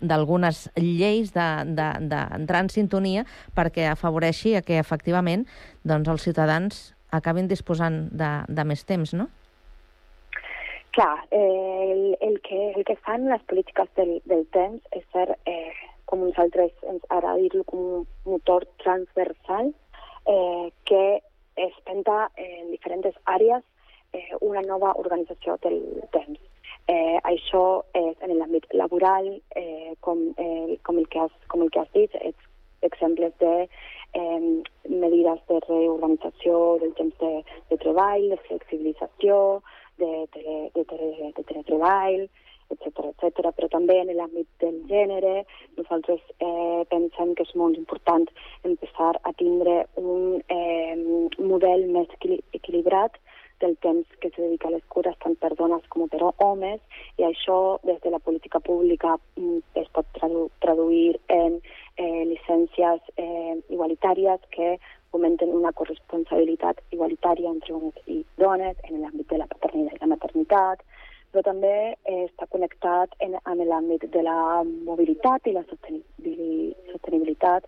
[0.00, 3.24] d'algunes mm, lleis d'entrar de, de, en sintonia
[3.56, 5.46] perquè afavoreixi a que efectivament
[5.84, 9.28] doncs, els ciutadans acabin disposant de, de més temps, no?
[10.94, 15.26] Clar, eh, el, el, que, el que fan les polítiques del, del temps és ser,
[15.50, 15.72] eh,
[16.06, 19.72] com nosaltres ens agrada dir-lo, com un motor transversal
[20.26, 21.22] eh, que
[21.56, 23.62] es penta en diferents àrees
[24.12, 25.80] eh, una nova organització del
[26.12, 26.40] temps.
[26.86, 31.70] Eh, això és en l'àmbit laboral, eh, com, eh, com, el que has, com el
[31.70, 32.34] que has dit, és
[32.82, 37.32] exemples de eh, medides de reorganització del temps de,
[37.70, 39.38] de treball, de flexibilització,
[39.98, 42.28] de, de, de, de, de teletreball,
[42.74, 43.50] etc etc.
[43.56, 45.44] Però també en l'àmbit del gènere,
[45.78, 48.26] nosaltres eh, pensem que és molt important
[48.70, 50.96] empezar a tindre un eh,
[51.38, 53.18] model més equilibrat
[53.60, 56.80] del temps que se dedica a les cures tant per dones com per homes
[57.20, 61.60] i això des de la política pública mm, es pot tradu traduir en
[61.96, 64.74] eh, llicències eh, igualitàries que
[65.14, 70.12] fomenten una corresponsabilitat igualitària entre homes i dones en l'àmbit de la paternitat i la
[70.14, 70.82] maternitat,
[71.34, 77.66] però també eh, està connectat en, amb l'àmbit de la mobilitat i la sostenibilitat,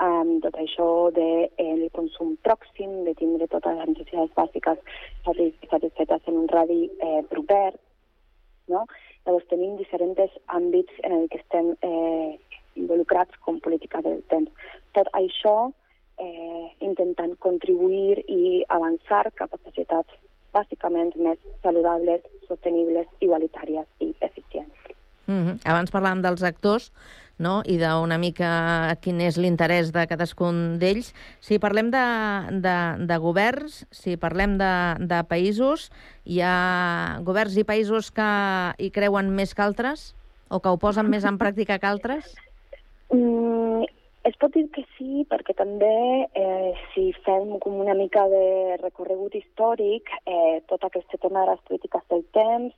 [0.00, 4.78] amb tot això del de, consum pròxim, de tindre totes les necessitats bàsiques
[5.26, 7.74] satisfetes en un radi eh, proper.
[8.70, 8.86] No?
[9.26, 12.38] Llavors tenim diferents àmbits en el que estem eh,
[12.78, 14.70] involucrats com política del temps.
[14.94, 15.56] Tot això
[16.22, 20.14] eh, intentant contribuir i avançar cap a societats
[20.52, 24.76] bàsicament més saludables, sostenibles, igualitàries i eficients.
[25.26, 25.56] Mm -hmm.
[25.64, 26.92] Abans parlàvem dels actors
[27.40, 27.62] no?
[27.64, 28.50] i d'una mica
[29.00, 31.14] quin és l'interès de cadascun d'ells.
[31.40, 32.04] Si parlem de,
[32.60, 35.90] de, de governs, si parlem de, de països,
[36.24, 38.30] hi ha governs i països que
[38.78, 40.14] hi creuen més que altres?
[40.50, 42.34] O que ho posen més en pràctica que altres?
[43.12, 43.86] Mm,
[44.28, 45.92] es pot dir que sí, perquè també
[46.36, 51.62] eh, si fem com una mica de recorregut històric, eh, tot aquest tema de les
[51.68, 52.74] polítiques del temps,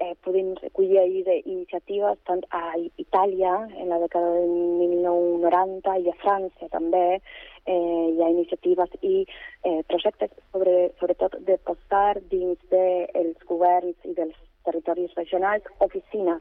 [0.00, 2.72] eh, podem recollir ahir iniciatives tant a
[3.04, 7.20] Itàlia, en la dècada de 1990, i a França també,
[7.66, 9.26] eh, hi ha iniciatives i
[9.64, 16.40] eh, projectes sobre, sobretot de posar dins dels de governs i dels territoris regionals oficines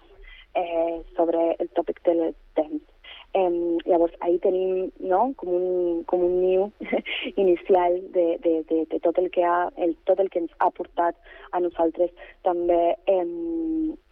[0.56, 2.97] eh, sobre el tòpic del temps
[3.38, 6.68] Eh, llavors, ahir tenim no, com, un, com un niu
[7.44, 10.72] inicial de, de, de, de tot, el que ha, el, tot el que ens ha
[10.74, 11.18] portat
[11.52, 12.14] a nosaltres
[12.48, 12.82] també
[13.14, 13.26] eh,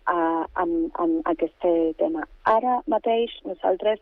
[0.06, 0.20] a,
[0.62, 1.70] amb, amb aquest
[2.02, 2.26] tema.
[2.52, 4.02] Ara mateix nosaltres,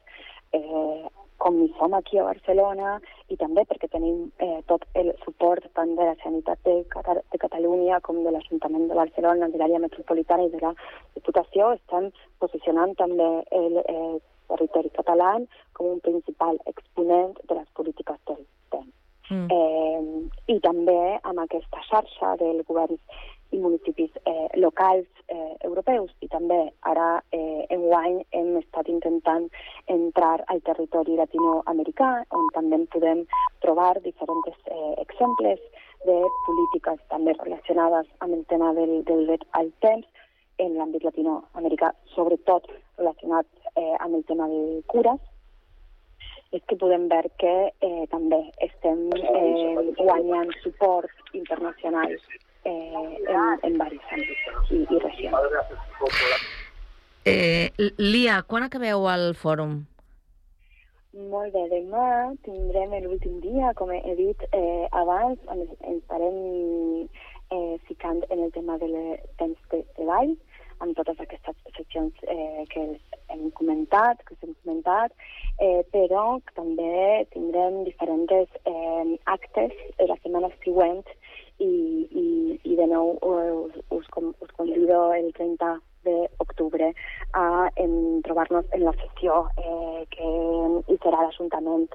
[0.51, 1.03] eh,
[1.43, 6.05] com som aquí a Barcelona i també perquè tenim eh, tot el suport tant de
[6.07, 10.53] la Sanitat de, Cata de Catalunya com de l'Ajuntament de Barcelona, de l'àrea metropolitana i
[10.53, 10.71] de la
[11.17, 13.27] Diputació, estem posicionant també
[13.59, 15.35] el eh, territori català
[15.73, 18.43] com un principal exponent de les polítiques del
[18.75, 18.93] temps.
[19.29, 19.47] Mm.
[19.55, 22.99] Eh, I també amb aquesta xarxa del govern
[23.53, 29.45] i municipis eh, locals eh, europeus i també ara eh, en guany hem estat intentant
[29.95, 33.23] entrar al territori latinoamericà on també podem
[33.65, 35.61] trobar diferents eh, exemples
[36.07, 40.09] de polítiques també relacionades amb el tema del, del dret al temps
[40.63, 45.21] en l'àmbit latinoamericà, sobretot relacionat eh, amb el tema de cures,
[46.53, 53.73] és que podem veure que eh, també estem eh, guanyant suport internacional eh, en, en
[53.73, 56.45] diversos àmbits i, i regions.
[57.25, 59.81] Eh, Lia, quan acabeu el fòrum?
[61.13, 66.39] Molt bé, demà tindrem l'últim dia, com he dit eh, abans, ens estarem
[67.53, 68.95] eh, ficant en el tema del
[69.37, 70.33] temps de treball,
[70.83, 72.83] amb totes aquestes seccions eh, que
[73.33, 75.15] hem comentat, que hem comentat,
[75.63, 76.25] eh, però
[76.57, 79.73] també tindrem diferents eh, actes
[80.09, 81.03] la setmana següent
[81.63, 81.71] i,
[82.23, 82.27] i,
[82.67, 84.07] i de nou us, us,
[84.43, 86.89] us convido el 30 d'octubre
[87.39, 87.45] a
[88.27, 90.31] trobar-nos en la sessió eh, que
[90.91, 91.87] hi serà l'Ajuntament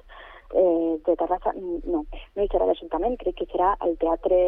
[0.53, 4.39] eh, de Terrassa, no, no hi serà l'Ajuntament, crec que serà el Teatre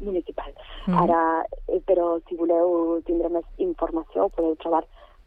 [0.00, 0.50] Municipal.
[0.86, 0.94] Mm.
[1.04, 1.20] Ara,
[1.68, 2.66] eh, però si voleu
[3.08, 4.84] tindre més informació podeu trobar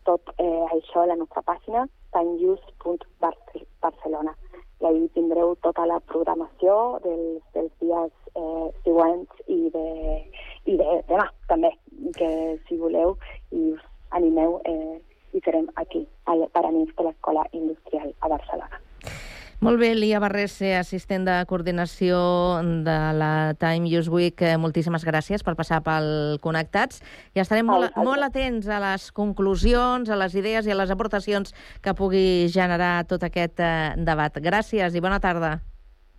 [0.07, 1.81] tot eh, això a la nostra pàgina
[2.15, 4.33] timeuse.barcelona
[4.79, 9.87] i ahí tindreu tota la programació dels, dels dies eh, següents i de,
[10.69, 11.71] i de demà també,
[12.17, 12.29] que
[12.67, 13.15] si voleu
[13.51, 13.83] i us
[14.17, 14.99] animeu eh,
[15.33, 18.81] hi serem aquí, al Paranís de l'Escola Industrial a Barcelona.
[19.57, 22.17] Molt bé, Lia Barrés, assistent de coordinació
[22.85, 24.43] de la Time Use Week.
[24.45, 27.01] Eh, moltíssimes gràcies per passar pel Connectats.
[27.33, 31.57] I estarem molt, molt atents a les conclusions, a les idees i a les aportacions
[31.81, 34.37] que pugui generar tot aquest eh, debat.
[34.37, 35.55] Gràcies i bona tarda.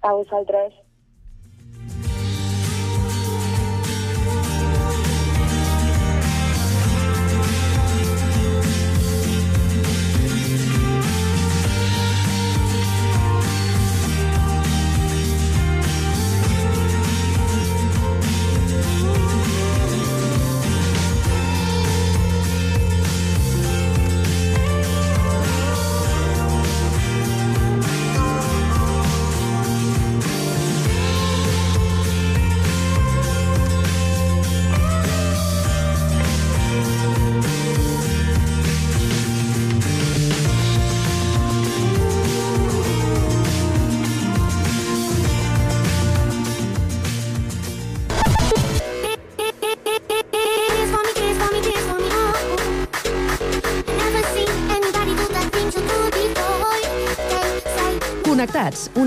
[0.03, 0.75] A vosaltres.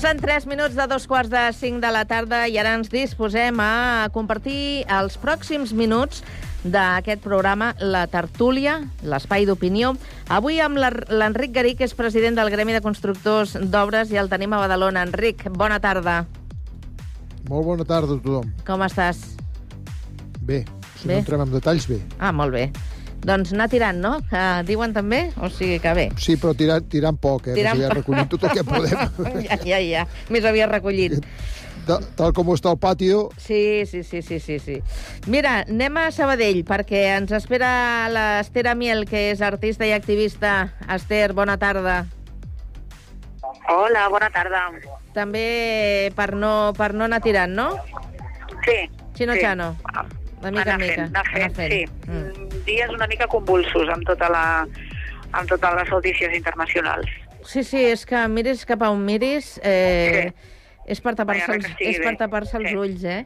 [0.00, 3.58] Passen 3 minuts de dos quarts de 5 de la tarda i ara ens disposem
[3.60, 6.22] a compartir els pròxims minuts
[6.64, 9.90] d'aquest programa La Tertúlia, l'espai d'opinió.
[10.32, 14.56] Avui amb l'Enric Garí, que és president del Gremi de Constructors d'Obres, i el tenim
[14.56, 15.04] a Badalona.
[15.04, 16.22] Enric, bona tarda.
[17.52, 18.48] Molt bona tarda a tothom.
[18.64, 19.20] Com estàs?
[20.40, 20.64] Bé,
[20.96, 21.18] si Bé.
[21.18, 22.00] no entrem en detalls, bé.
[22.16, 22.70] Ah, molt bé.
[23.20, 24.14] Doncs anar tirant, no?
[24.30, 25.26] Que diuen també?
[25.44, 26.06] O sigui que bé.
[26.16, 27.54] Sí, però tirant, tirant poc, eh?
[27.58, 27.78] Tirant.
[27.80, 27.98] Ja poc.
[28.00, 29.42] recollim tot el que podem.
[29.44, 30.06] ja, ja, ja.
[30.32, 31.18] Més aviat recollit.
[31.88, 34.76] Tal, tal com està el patio, Sí, sí, sí, sí, sí, sí.
[35.26, 37.70] Mira, anem a Sabadell, perquè ens espera
[38.12, 40.70] l'Ester Amiel, que és artista i activista.
[40.88, 42.04] Esther, bona tarda.
[43.68, 44.64] Hola, bona tarda.
[45.14, 47.70] També per no, per no anar tirant, no?
[48.64, 48.78] Sí.
[49.16, 49.40] Xino sí.
[49.42, 49.72] Chano.
[50.40, 50.94] De mica en anar mica.
[50.94, 51.84] fent, anar fent, sí.
[52.06, 52.39] Mm.
[52.70, 54.44] Dies una mica convulsos amb tota la
[55.32, 57.10] amb totes les notícies internacionals.
[57.46, 60.32] Sí, sí, és que miris cap a on miris, eh,
[60.90, 62.16] és per tapar-se els, és per bé.
[62.18, 62.76] tapar-se els Sí.
[62.76, 63.24] ulls, eh?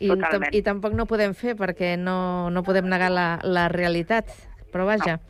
[0.00, 0.10] I,
[0.58, 4.26] I tampoc no podem fer perquè no, no podem negar la, la realitat.
[4.72, 5.20] Però vaja,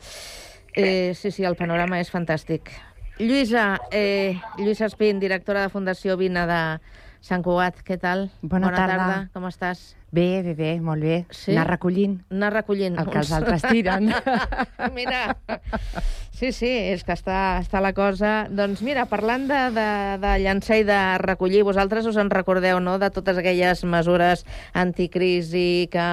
[0.73, 2.71] eh, sí, sí, el panorama és fantàstic.
[3.19, 6.61] Lluïsa, eh, Lluïsa Espín, directora de Fundació Vina de
[7.21, 8.31] Sant Cugat, què tal?
[8.41, 9.29] Bona tarda.
[9.33, 9.95] com estàs?
[10.15, 11.15] Bé, bé, bé, molt bé.
[11.35, 11.51] Sí?
[11.51, 12.15] Anar recollint.
[12.31, 12.95] Anar recollint.
[13.01, 14.13] El que els altres tiren.
[14.95, 15.35] mira,
[16.31, 18.33] sí, sí, és que està, està la cosa...
[18.47, 19.89] Doncs mira, parlant de, de,
[20.23, 24.45] de llançar i de recollir, vosaltres us en recordeu, no?, de totes aquelles mesures
[24.85, 26.09] anticrisi que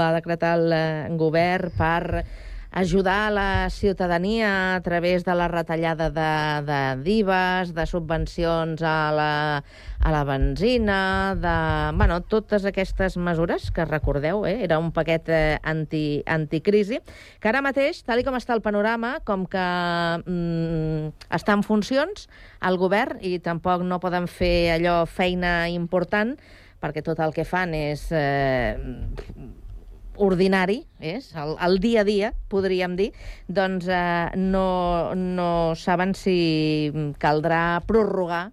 [0.00, 0.82] va decretar el eh,
[1.20, 2.24] govern per
[2.70, 9.64] ajudar la ciutadania a través de la retallada de, de divas, de subvencions a la,
[10.00, 11.96] a la benzina, de...
[11.96, 14.62] Bueno, totes aquestes mesures que recordeu, eh?
[14.64, 17.00] era un paquet eh, anti, anticrisi,
[17.40, 19.66] que ara mateix, tal com està el panorama, com que
[20.26, 22.28] mm, està en funcions
[22.60, 26.36] el govern i tampoc no poden fer allò feina important,
[26.78, 28.76] perquè tot el que fan és eh,
[30.18, 33.10] ordinari, és el, el dia a dia, podríem dir,
[33.48, 38.48] doncs eh, no, no saben si caldrà prorrogar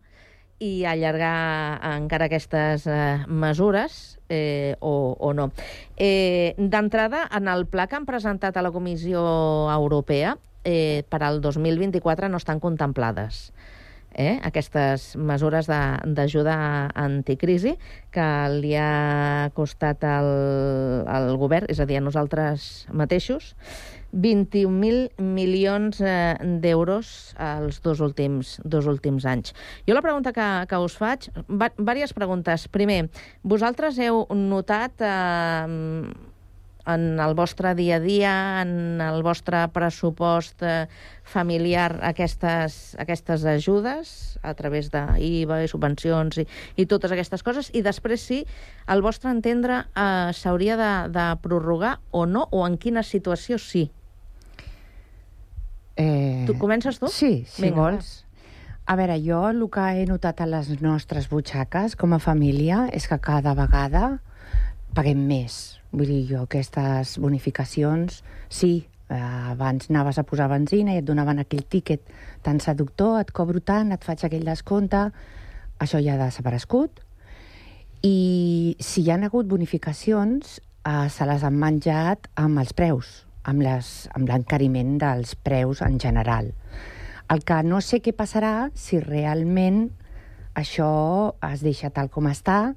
[0.63, 5.49] i allargar encara aquestes eh, mesures eh, o, o no.
[5.97, 9.25] Eh, D'entrada, en el pla que han presentat a la Comissió
[9.73, 13.51] Europea, eh, per al 2024 no estan contemplades
[14.15, 16.55] eh, aquestes mesures d'ajuda
[16.95, 17.75] anticrisi
[18.15, 20.31] que li ha costat al,
[21.11, 23.53] al govern, és a dir, a nosaltres mateixos,
[24.15, 29.51] 21.000 milions eh, d'euros els dos últims, dos últims anys.
[29.87, 32.69] Jo la pregunta que, que us faig, va, diverses preguntes.
[32.71, 33.09] Primer,
[33.43, 35.67] vosaltres heu notat eh,
[36.85, 40.87] en el vostre dia a dia, en el vostre pressupost eh,
[41.23, 47.71] familiar, aquestes, aquestes ajudes a través d'IVA i subvencions i, i totes aquestes coses?
[47.73, 48.43] I després, sí,
[48.85, 53.89] al vostre entendre, eh, s'hauria de, de prorrogar o no, o en quina situació sí?
[55.95, 57.07] Eh, Tu comences tu?
[57.07, 58.25] Sí, si Vinga, vols.
[58.85, 63.07] A veure, jo el que he notat a les nostres butxaques com a família és
[63.09, 64.19] que cada vegada
[64.93, 65.79] paguem més.
[65.95, 68.19] Vull dir, jo aquestes bonificacions,
[68.51, 68.73] sí,
[69.07, 69.19] eh,
[69.53, 72.03] abans anaves a posar benzina i et donaven aquell tíquet
[72.43, 75.05] tan seductor, et cobro tant, et faig aquell descompte,
[75.79, 76.99] això ja ha desaparegut.
[78.03, 83.63] I si hi han hagut bonificacions, eh, se les han menjat amb els preus, amb
[83.63, 86.51] l'encariment dels preus en general.
[87.31, 89.87] El que no sé què passarà si realment
[90.55, 92.75] això es deixa tal com està,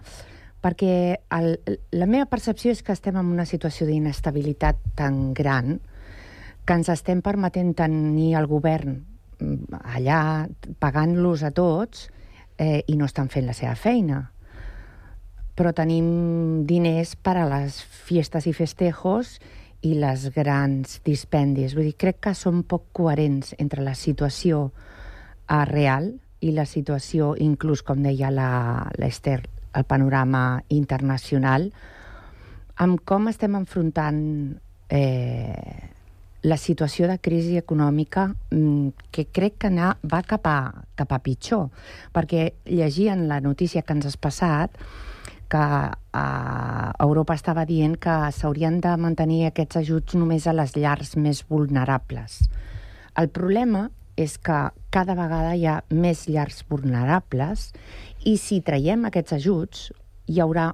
[0.62, 1.52] perquè el,
[1.94, 5.78] la meva percepció és que estem en una situació d'inestabilitat tan gran
[6.66, 8.98] que ens estem permetent tenir el govern
[9.40, 10.20] mm, allà
[10.82, 12.08] pagant-los a tots
[12.58, 14.20] eh, i no estan fent la seva feina.
[15.58, 19.38] Però tenim diners per a les fiestes i festejos
[19.86, 21.74] i les grans dispendis.
[21.78, 26.12] Vull dir, crec que són poc coherents entre la situació eh, real
[26.44, 29.40] i la situació, inclús, com deia l'Ester,
[29.76, 31.68] el panorama internacional,
[32.78, 34.20] amb com estem enfrontant
[34.88, 35.90] eh,
[36.42, 40.58] la situació de crisi econòmica mm, que crec que anar, va cap a,
[40.94, 41.68] cap a pitjor.
[42.14, 44.78] Perquè llegint la notícia que ens has passat,
[45.48, 51.16] que eh, Europa estava dient que s'haurien de mantenir aquests ajuts només a les llars
[51.16, 52.44] més vulnerables.
[53.18, 53.88] El problema
[54.18, 54.58] és que
[54.90, 57.70] cada vegada hi ha més llars vulnerables
[58.28, 59.88] i si traiem aquests ajuts
[60.28, 60.68] hi haurà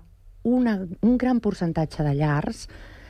[0.45, 0.75] una,
[1.07, 2.67] un gran percentatge de llars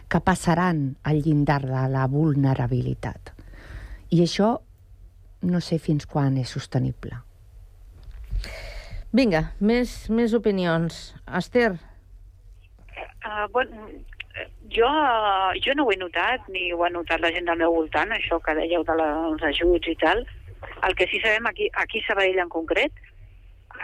[0.08, 3.32] que passaran al llindar de la vulnerabilitat.
[4.12, 4.52] I això
[5.48, 7.16] no sé fins quan és sostenible.
[9.14, 11.14] Vinga, més, més opinions.
[11.40, 11.74] Esther,
[13.24, 13.88] Uh, bueno,
[14.68, 14.88] jo,
[15.64, 18.36] jo no ho he notat, ni ho ha notat la gent del meu voltant, això
[18.44, 20.20] que dèieu de la, dels ajuts i tal.
[20.84, 22.92] El que sí sabem aquí, aquí a Sabadell en concret,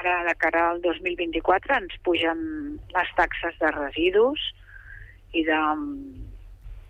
[0.01, 2.41] ara de cara al 2024 ens pugen
[2.95, 4.47] les taxes de residus
[5.37, 5.59] i de,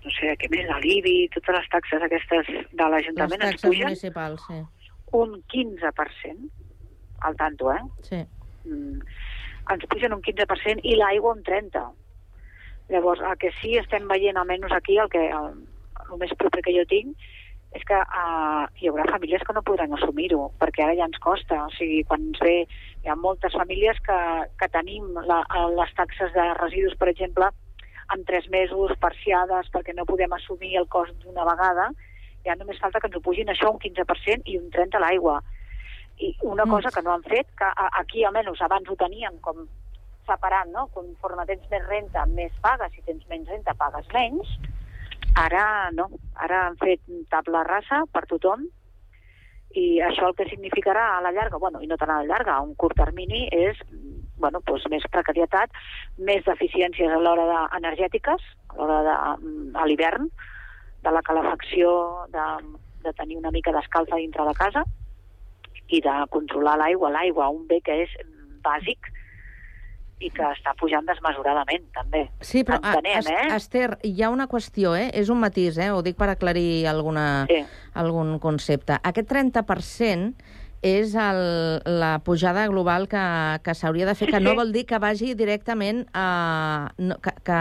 [0.04, 4.60] no sé, què més, de l'IBI, totes les taxes aquestes de l'Ajuntament ens pugen sí.
[5.18, 6.50] un 15%,
[7.28, 7.82] al tanto, eh?
[8.06, 8.20] sí.
[8.64, 9.02] mm,
[9.74, 11.96] ens pugen un 15% i l'aigua un 30%.
[12.90, 15.52] Llavors, el que sí estem veient, almenys aquí, el, que, el,
[16.08, 17.28] el més proper que jo tinc,
[17.72, 21.66] és que uh, hi haurà famílies que no podran assumir-ho, perquè ara ja ens costa.
[21.68, 22.66] O sigui, quan ens ve...
[23.00, 24.16] Hi ha moltes famílies que,
[24.60, 25.38] que tenim la,
[25.78, 27.46] les taxes de residus, per exemple,
[28.12, 31.86] en tres mesos parciades perquè no podem assumir el cost d'una vegada,
[32.44, 35.38] ja només falta que ens ho pugin això un 15% i un 30% a l'aigua.
[36.20, 36.70] I una Mm.
[36.74, 39.64] cosa que no han fet, que a- aquí almenys abans ho teníem com
[40.26, 40.88] separat, no?
[40.92, 44.48] Conforme tens més renta, més pagues, si tens menys renta, pagues menys.
[45.40, 45.64] Ara
[45.96, 47.00] no, ara han fet
[47.32, 48.66] tabla rasa per tothom
[49.80, 52.56] i això el que significarà a la llarga, bueno, i no tan a la llarga,
[52.56, 53.78] a un curt termini, és
[54.40, 55.70] bueno, doncs més precarietat,
[56.18, 59.16] més deficiències a l'hora de, energètiques, a l'hora de,
[59.46, 60.26] mm, a l'hivern,
[61.04, 61.92] de la calefacció,
[62.34, 62.46] de,
[63.04, 64.84] de tenir una mica d'escalfa dintre de casa
[65.88, 67.12] i de controlar l'aigua.
[67.14, 68.16] L'aigua, un bé que és
[68.64, 69.12] bàsic
[70.20, 72.26] i que està pujant desmesuradament, també.
[72.44, 73.56] Sí, però a, Entenem, Es- eh?
[73.56, 75.10] Esther, hi ha una qüestió, eh?
[75.16, 75.90] és un matís, eh?
[75.90, 77.62] ho dic per aclarir alguna, sí.
[77.94, 78.98] algun concepte.
[79.02, 80.34] Aquest 30%
[80.82, 81.42] és el,
[82.00, 83.24] la pujada global que,
[83.64, 86.92] que s'hauria de fer, que no vol dir que vagi directament a...
[86.98, 87.60] No, que que,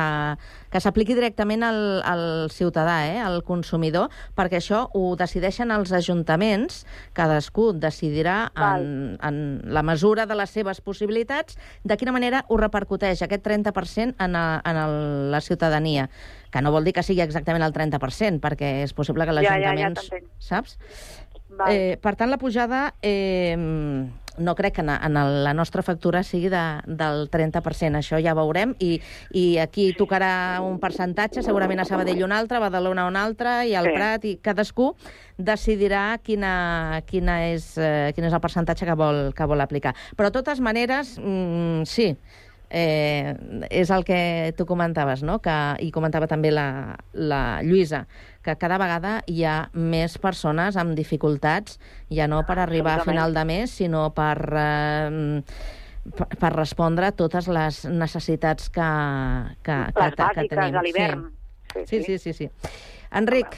[0.69, 6.83] que s'apliqui directament al, al ciutadà, eh, al consumidor, perquè això ho decideixen els ajuntaments,
[7.17, 13.23] cadascú decidirà en, en la mesura de les seves possibilitats de quina manera ho repercuteix
[13.25, 14.99] aquest 30% en, a, en el,
[15.33, 16.09] la ciutadania,
[16.53, 19.57] que no vol dir que sigui exactament el 30%, perquè és possible que Ja, ja,
[19.57, 19.97] ja l'Ajuntament...
[19.97, 20.29] t'entenc.
[20.39, 20.77] saps?
[21.59, 21.75] Val.
[21.75, 23.55] Eh, per tant, la pujada eh,
[24.39, 28.33] no crec que en, en el, la nostra factura sigui de, del 30%, això ja
[28.37, 28.95] veurem, i,
[29.35, 30.31] i aquí tocarà
[30.65, 33.95] un percentatge, segurament a Sabadell un altre, a Badalona un altre, i al Sí.
[33.95, 34.91] Prat, i cadascú
[35.37, 39.95] decidirà quina, quina és, eh, quin és el percentatge que vol, que vol aplicar.
[40.15, 42.13] Però, de totes maneres, mm, sí,
[42.69, 43.33] eh,
[43.69, 45.39] és el que tu comentaves, no?
[45.43, 48.05] que, i comentava també la, la Lluïsa,
[48.45, 51.79] que cada vegada hi ha més persones amb dificultats,
[52.13, 55.41] ja no per arribar a final de mes, sinó per, eh,
[56.15, 58.89] per, per respondre a totes les necessitats que,
[59.63, 60.79] que, que, Les que, que bàsiques tenim.
[60.79, 61.27] a l'hivern.
[61.73, 61.85] Sí.
[61.85, 62.49] Sí, sí, sí, sí.
[63.13, 63.57] Enric,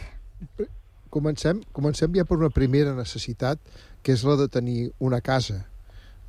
[1.11, 3.59] Comencem, comencem ja per una primera necessitat,
[4.01, 5.65] que és la de tenir una casa.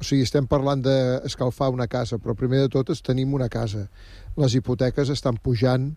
[0.03, 3.84] O sigui, estem parlant d'escalfar una casa, però primer de tot tenim una casa.
[4.34, 5.92] Les hipoteques estan pujant,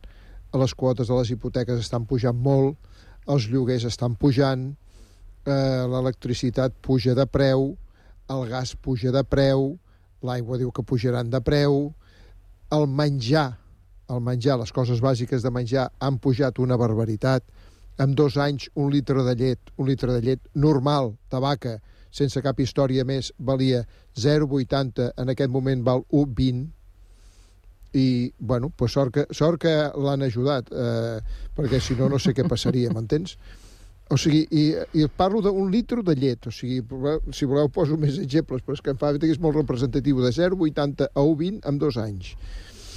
[0.53, 2.77] les quotes de les hipoteques estan pujant molt,
[3.25, 4.67] els lloguers estan pujant,
[5.49, 7.71] eh, l'electricitat puja de preu,
[8.29, 9.71] el gas puja de preu,
[10.21, 11.89] l'aigua diu que pujaran de preu,
[12.77, 13.57] el menjar,
[14.13, 17.41] el menjar, les coses bàsiques de menjar han pujat una barbaritat.
[17.97, 21.79] En dos anys, un litre de llet, un litre de llet normal, de vaca,
[22.15, 23.83] sense cap història més, valia
[24.15, 26.65] 0,80, en aquest moment val 1,20,
[27.95, 28.07] i,
[28.39, 31.19] bueno, pues sort que, sort que l'han ajudat, eh,
[31.55, 33.37] perquè si no, no sé què passaria, m'entens?
[34.11, 34.65] O sigui, i,
[34.99, 36.83] i parlo d'un litre de llet, o sigui,
[37.33, 40.31] si voleu poso més exemples, però és que em fa que és molt representatiu, de
[40.35, 42.35] 0,80 a 1,20 en dos anys.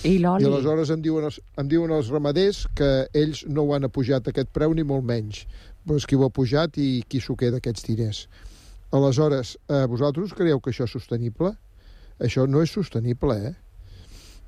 [0.06, 0.44] I l'oli?
[0.44, 4.28] I aleshores em diuen, els, em diuen els ramaders que ells no ho han apujat
[4.30, 5.46] aquest preu ni molt menys.
[5.86, 8.26] Però és qui ho ha pujat i qui s'ho queda aquests diners.
[8.90, 11.52] Aleshores, eh, vosaltres creieu que això és sostenible?
[12.24, 13.54] Això no és sostenible, eh?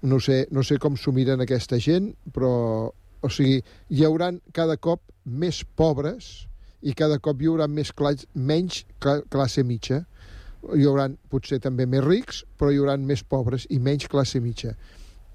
[0.03, 2.93] No sé, no sé com s'ho miren aquesta gent, però...
[3.21, 3.59] O sigui,
[3.93, 6.47] hi hauran cada cop més pobres
[6.81, 9.99] i cada cop hi haurà més clas menys cla classe mitja.
[10.73, 14.73] Hi hauran potser també més rics, però hi hauran més pobres i menys classe mitja.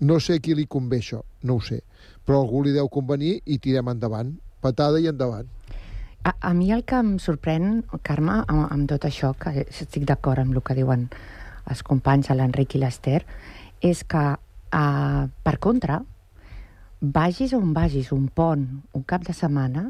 [0.02, 1.84] No sé qui li convé això, no ho sé.
[2.26, 4.34] Però algú li deu convenir i tirem endavant.
[4.66, 5.46] Patada i endavant.
[6.26, 10.42] A, a mi el que em sorprèn, Carme, amb, amb tot això, que estic d'acord
[10.42, 11.06] amb el que diuen
[11.70, 13.20] els companys, l'Enric i l'Ester,
[13.86, 16.00] és que, uh, per contra,
[17.20, 18.66] vagis on vagis, un pont,
[18.98, 19.86] un cap de setmana,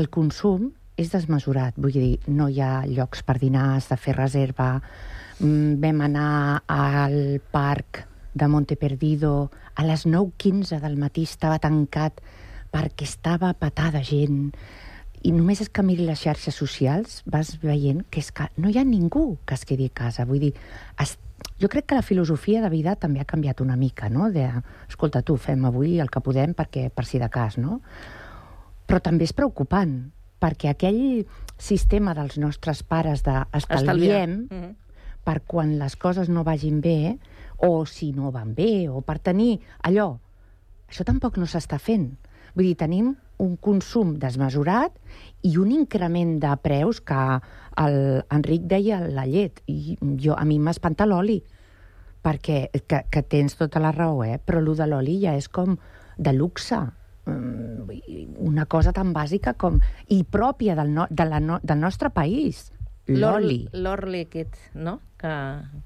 [0.00, 1.76] el consum és desmesurat.
[1.76, 4.72] Vull dir, no hi ha llocs per dinar, has de fer reserva.
[5.40, 12.24] Mm, Vam anar al parc de Monte Perdido a les 9.15 del matí, estava tancat
[12.72, 14.54] perquè estava patada gent.
[15.22, 18.78] I només és que miri les xarxes socials, vas veient que és que no hi
[18.80, 20.24] ha ningú que es quedi a casa.
[20.24, 20.54] Vull dir,
[21.02, 21.18] es,
[21.60, 24.30] jo crec que la filosofia de vida també ha canviat una mica, no?
[24.32, 24.46] De,
[24.88, 27.82] escolta, tu, fem avui el que podem perquè per si de cas, no?
[28.88, 29.92] Però també és preocupant,
[30.40, 31.26] perquè aquell
[31.60, 34.74] sistema dels nostres pares d'estalviem Mm -hmm.
[35.24, 37.18] per quan les coses no vagin bé,
[37.58, 40.18] o si no van bé, o per tenir allò,
[40.88, 42.16] això tampoc no s'està fent.
[42.54, 44.94] Vull dir, tenim un consum desmesurat
[45.46, 47.20] i un increment de preus que
[47.80, 47.96] el
[48.28, 51.40] Enric deia la llet, i jo, a mi m'espanta l'oli,
[52.20, 54.38] perquè que, que tens tota la raó, eh?
[54.38, 55.78] però allò de l'oli ja és com
[56.18, 56.80] de luxe.
[57.26, 59.80] mm, una cosa tan bàsica com...
[60.08, 62.70] i pròpia del, no, de la no, del nostre país.
[63.06, 63.68] L'oli.
[63.72, 65.32] L'or líquid, no?, que,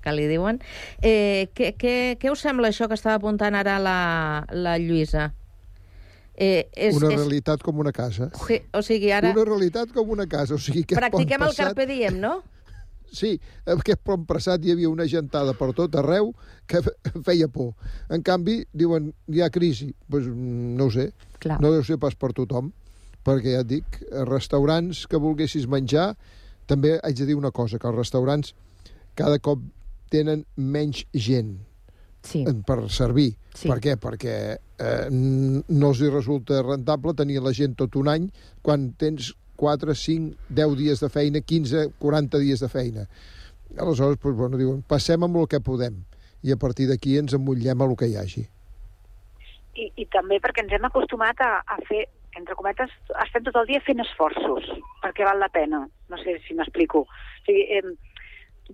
[0.02, 0.61] que li diuen.
[1.00, 3.98] Eh, què, què, què us sembla això que estava apuntant ara la,
[4.50, 5.30] la Lluïsa?
[6.35, 7.20] Eh, és, una és...
[7.20, 8.30] realitat com una casa.
[8.47, 9.30] Sí, o sigui, ara...
[9.35, 10.57] Una realitat com una casa.
[10.57, 12.41] O sigui, que Practiquem pont el Carpe Diem, no?
[13.14, 13.37] Sí,
[13.70, 16.32] aquest pont passat hi havia una gentada per tot arreu
[16.66, 16.80] que
[17.28, 17.68] feia por.
[18.11, 19.93] En canvi, diuen, hi ha crisi.
[20.11, 21.12] Pues, no ho sé.
[21.39, 21.61] Clar.
[21.62, 22.72] No deu ser pas per tothom,
[23.22, 26.09] perquè ja et dic, restaurants que volguessis menjar,
[26.66, 28.51] també haig de dir una cosa, que els restaurants
[29.14, 29.62] cada cop
[30.11, 31.55] tenen menys gent
[32.24, 32.44] sí.
[32.66, 33.30] per servir.
[33.54, 33.68] Sí.
[33.70, 33.94] Per què?
[34.00, 38.28] Perquè eh, no els hi resulta rentable tenir la gent tot un any
[38.64, 43.06] quan tens 4, 5, 10 dies de feina, 15, 40 dies de feina.
[43.78, 46.02] Aleshores, doncs, bueno, diuen, passem amb el que podem
[46.44, 48.44] i a partir d'aquí ens emmotllem a el que hi hagi.
[49.74, 52.04] I, I també perquè ens hem acostumat a, a fer,
[52.38, 52.90] entre cometes,
[53.24, 54.66] estem tot el dia fent esforços,
[55.02, 55.84] perquè val la pena.
[56.10, 57.06] No sé si m'explico.
[57.06, 57.94] O sigui, eh,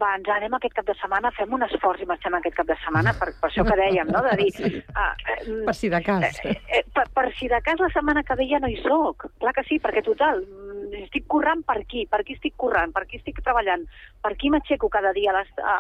[0.01, 2.77] va, ens anem aquest cap de setmana, fem un esforç i marxem aquest cap de
[2.83, 4.23] setmana, per, per això que dèiem, no?
[4.27, 4.49] De dir...
[4.57, 4.71] Sí.
[4.95, 5.07] Uh,
[5.45, 6.41] uh, Per si de cas.
[6.45, 9.29] Eh, eh, per, per si de cas la setmana que ve ja no hi soc.
[9.43, 13.05] Clar que sí, perquè total, mm, estic currant per aquí, per aquí estic currant, per
[13.05, 13.87] aquí estic treballant,
[14.25, 15.77] per aquí m'aixeco cada dia a les, a,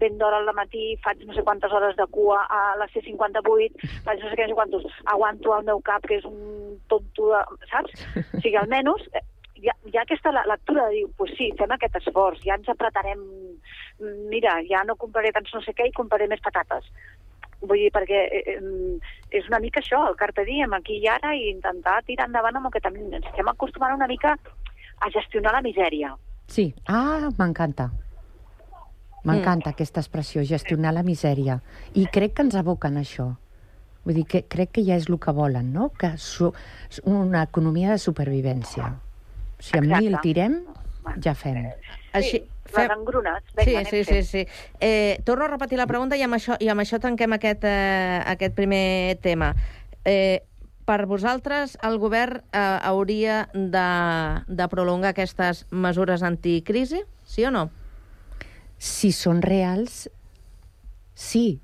[0.00, 4.22] ben d'hora al matí, faig no sé quantes hores de cua a la C58, faig
[4.22, 7.66] no sé què, no sé quantos, aguanto el meu cap, que és un tonto, de,
[7.72, 8.06] saps?
[8.18, 9.24] O sigui, almenys eh,
[9.58, 12.54] hi ha, hi ha aquesta la- lectura de dir, pues sí, fem aquest esforç, ja
[12.58, 13.20] ens apretarem,
[14.00, 16.86] mm, mira, ja no compraré tants no sé què i compraré més patates.
[17.60, 18.98] Vull dir, perquè eh, eh,
[19.34, 22.66] és una mica això, el carpe diem, aquí i ara, i intentar tirar endavant amb
[22.70, 23.08] el que tenim.
[23.12, 24.36] Ens estem acostumant una mica
[25.00, 26.14] a gestionar la misèria.
[26.46, 26.72] Sí.
[26.86, 27.90] Ah, m'encanta.
[29.26, 31.58] M'encanta aquesta expressió, gestionar la misèria.
[31.98, 33.32] I crec que ens aboquen això.
[34.04, 35.90] Vull dir, que crec que ja és el que volen, no?
[35.98, 36.52] Que su
[37.04, 38.94] una economia de supervivència.
[39.58, 40.04] Si amb Exacte.
[40.04, 40.60] mil tirem,
[41.24, 41.72] ja fem.
[42.12, 44.24] Així, Les engrunes, Sí, vinga, sí, sí, fent.
[44.26, 44.46] sí.
[44.78, 48.22] Eh, torno a repetir la pregunta i amb això, i amb això tanquem aquest, eh,
[48.26, 49.54] aquest primer tema.
[50.04, 50.42] Eh,
[50.84, 53.86] per vosaltres, el govern eh, hauria de,
[54.48, 57.70] de prolongar aquestes mesures anticrisi, sí o no?
[58.76, 60.10] Si són reals,
[61.14, 61.60] sí.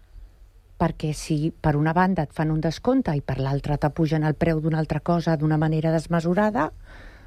[0.80, 4.58] Perquè si per una banda et fan un descompte i per l'altra t'apugen el preu
[4.60, 6.72] d'una altra cosa d'una manera desmesurada,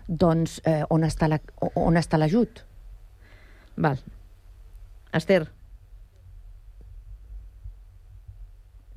[0.08, 1.41] doncs eh, on està la-
[1.76, 2.64] on està l'ajut?
[3.78, 3.97] Val.
[5.14, 5.47] Esther?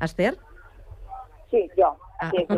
[0.00, 0.34] Esther?
[1.50, 1.96] Sí, jo.
[2.20, 2.30] Ah.
[2.30, 2.56] Sí, sí.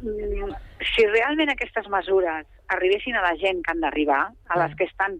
[0.00, 0.54] Mm,
[0.94, 5.18] si realment aquestes mesures arribessin a la gent que han d'arribar, a les que estan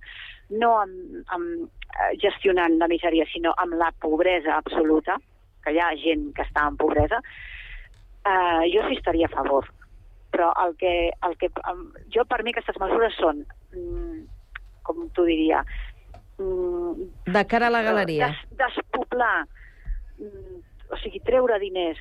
[0.49, 0.95] no amb,
[1.35, 1.67] amb,
[2.01, 5.19] eh, gestionant la misèria, sinó amb la pobresa absoluta,
[5.65, 7.21] que hi ha gent que està en pobresa,
[8.25, 9.69] eh, jo sí estaria a favor.
[10.31, 11.51] Però el que, el que,
[12.15, 13.43] jo per mi aquestes mesures són,
[13.75, 14.21] mm,
[14.87, 15.65] com t'ho diria,
[16.39, 18.29] mm, De cara a la galeria.
[18.29, 19.47] Des, despoblar,
[20.19, 20.61] mm,
[20.91, 21.99] o sigui, treure diners,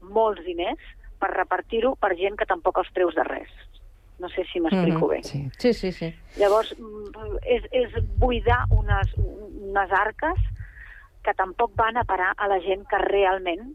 [0.00, 0.80] molts diners,
[1.20, 3.50] per repartir-ho per gent que tampoc els treus de res.
[4.20, 5.22] No sé si m'explico bé.
[5.24, 5.48] Sí.
[5.58, 6.14] sí, sí, sí.
[6.36, 10.40] Llavors, mm, és, és buidar unes, unes arques
[11.24, 13.74] que tampoc van a parar a la gent que realment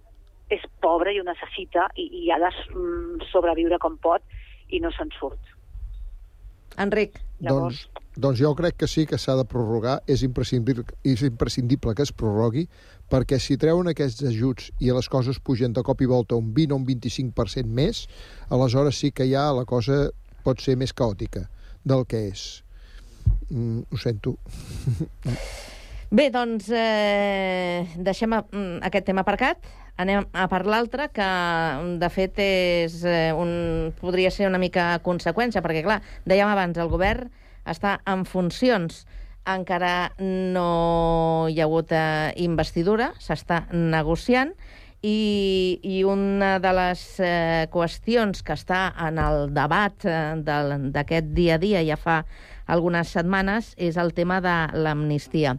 [0.54, 4.22] és pobra i ho necessita i, i ha de mm, sobreviure com pot
[4.70, 5.54] i no se'n surt.
[6.82, 7.22] Enric.
[7.40, 7.86] Doncs,
[8.16, 12.14] doncs jo crec que sí que s'ha de prorrogar, és imprescindible, és imprescindible que es
[12.16, 12.66] prorrogui,
[13.12, 16.74] perquè si treuen aquests ajuts i les coses pugen de cop i volta un 20
[16.74, 18.06] o un 25% més,
[18.50, 20.06] aleshores sí que ja la cosa
[20.46, 21.46] pot ser més caòtica
[21.84, 22.48] del que és.
[23.50, 24.38] Mm, ho sento.
[26.12, 29.58] Bé, doncs eh, deixem a, mm, aquest tema aparcat.
[29.98, 31.26] Anem a per l'altre, que
[31.98, 36.92] de fet és eh, un, podria ser una mica conseqüència, perquè clar, dèiem abans, el
[36.92, 37.32] govern
[37.66, 39.06] està en funcions.
[39.50, 44.54] Encara no hi ha hagut eh, investidura, s'està negociant,
[45.06, 51.58] i, i una de les eh, qüestions que està en el debat eh, d'aquest dia
[51.58, 52.24] a dia ja fa
[52.66, 55.58] algunes setmanes és el tema de l'amnistia.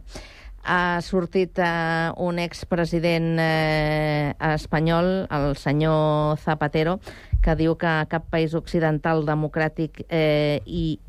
[0.67, 6.97] Ha sortit eh, un expresident eh, espanyol, el senyor Zapatero,
[7.39, 10.99] que diu que cap país occidental democràtic eh, i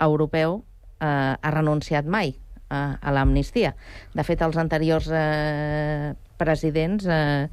[0.00, 0.62] europeu
[1.00, 2.32] eh, ha renunciat mai
[2.68, 3.74] a, a l'amnistia.
[4.16, 7.48] De fet, els anteriors eh, presidents eh,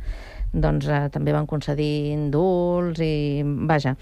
[0.54, 3.42] doncs, eh, també van concedir indults i...
[3.44, 3.96] Vaja.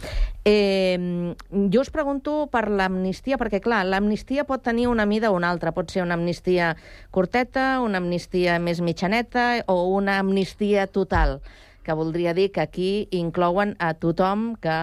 [0.46, 1.34] Eh,
[1.72, 5.72] jo us pregunto per l'amnistia, perquè, clar, l'amnistia pot tenir una mida o una altra.
[5.72, 6.76] Pot ser una amnistia
[7.12, 11.40] curteta, una amnistia més mitjaneta o una amnistia total.
[11.84, 14.78] que voldria dir que aquí inclouen a tothom que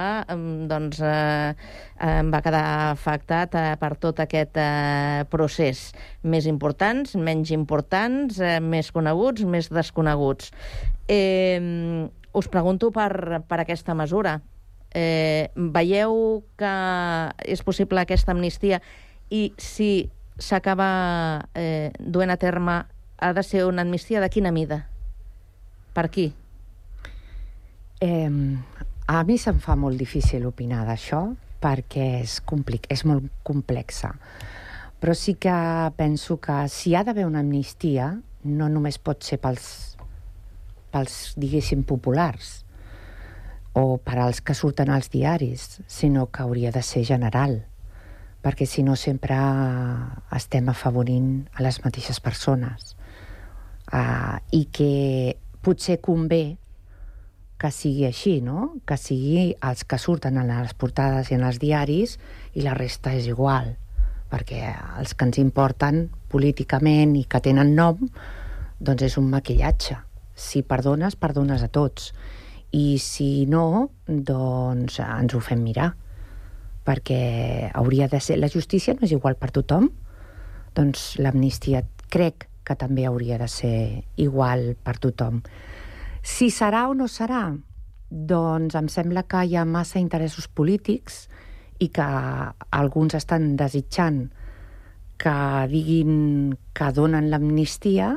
[0.71, 1.55] doncs, eh,
[2.27, 5.93] va quedar afectat eh, per tot aquest eh, procés.
[6.23, 10.51] Més importants, menys importants, eh, més coneguts, més desconeguts.
[11.09, 14.39] Eh, us pregunto per, per aquesta mesura.
[14.95, 16.75] Eh, veieu que
[17.45, 18.81] és possible aquesta amnistia
[19.29, 22.79] i si s'acaba eh, duent a terme
[23.19, 24.87] ha de ser una amnistia de quina mida?
[25.93, 26.31] Per qui?
[28.01, 28.31] Eh,
[29.09, 31.27] a mi se'm fa molt difícil opinar d'això
[31.59, 34.15] perquè és, complic és molt complexa.
[34.99, 35.55] Però sí que
[35.99, 38.13] penso que si ha d'haver una amnistia,
[38.45, 39.98] no només pot ser pels,
[40.93, 42.63] pels diguéssim, populars
[43.79, 47.61] o per als que surten als diaris, sinó que hauria de ser general,
[48.43, 49.37] perquè si no sempre
[50.35, 52.97] estem afavorint a les mateixes persones.
[53.93, 56.59] Uh, I que potser convé
[57.59, 58.79] que sigui així, no?
[58.87, 62.17] Que sigui els que surten a les portades i en els diaris
[62.55, 63.75] i la resta és igual,
[64.31, 68.05] perquè els que ens importen políticament i que tenen nom,
[68.79, 69.99] doncs és un maquillatge.
[70.39, 72.13] Si perdones, perdones a tots.
[72.71, 75.91] I si no, doncs ens ho fem mirar.
[76.87, 78.39] Perquè hauria de ser...
[78.39, 79.91] La justícia no és igual per tothom,
[80.79, 85.43] doncs l'amnistia crec que també hauria de ser igual per tothom.
[86.23, 87.49] Si serà o no serà,
[88.11, 91.27] doncs em sembla que hi ha massa interessos polítics
[91.81, 92.07] i que
[92.71, 94.27] alguns estan desitjant
[95.19, 95.35] que
[95.71, 98.15] diguin que donen l'amnistia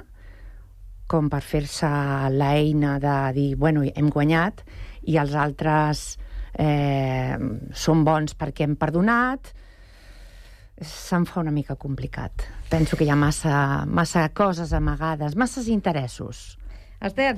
[1.11, 1.89] com per fer-se
[2.31, 4.63] l'eina de dir, bueno, hem guanyat,
[5.11, 6.05] i els altres
[6.55, 7.35] eh,
[7.75, 9.51] són bons perquè hem perdonat,
[10.81, 12.47] se'm fa una mica complicat.
[12.71, 16.57] Penso que hi ha massa, massa coses amagades, masses interessos.
[17.01, 17.35] Esther?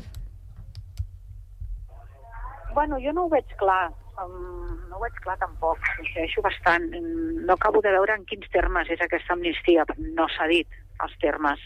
[2.74, 3.92] Bueno, jo no ho veig clar.
[4.22, 5.82] Um, no ho veig clar tampoc.
[5.98, 6.90] Coincideixo bastant.
[6.94, 9.86] No acabo de veure en quins termes és aquesta amnistia.
[10.18, 11.62] No s'ha dit els termes.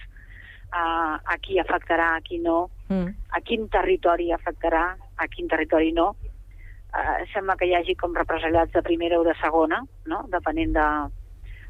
[0.68, 3.08] Uh, a qui afectarà, a qui no, mm.
[3.32, 6.10] a quin territori afectarà, a quin territori no.
[6.92, 9.80] Uh, sembla que hi hagi com represaliats de primera o de segona,
[10.12, 10.26] no?
[10.34, 10.88] depenent de...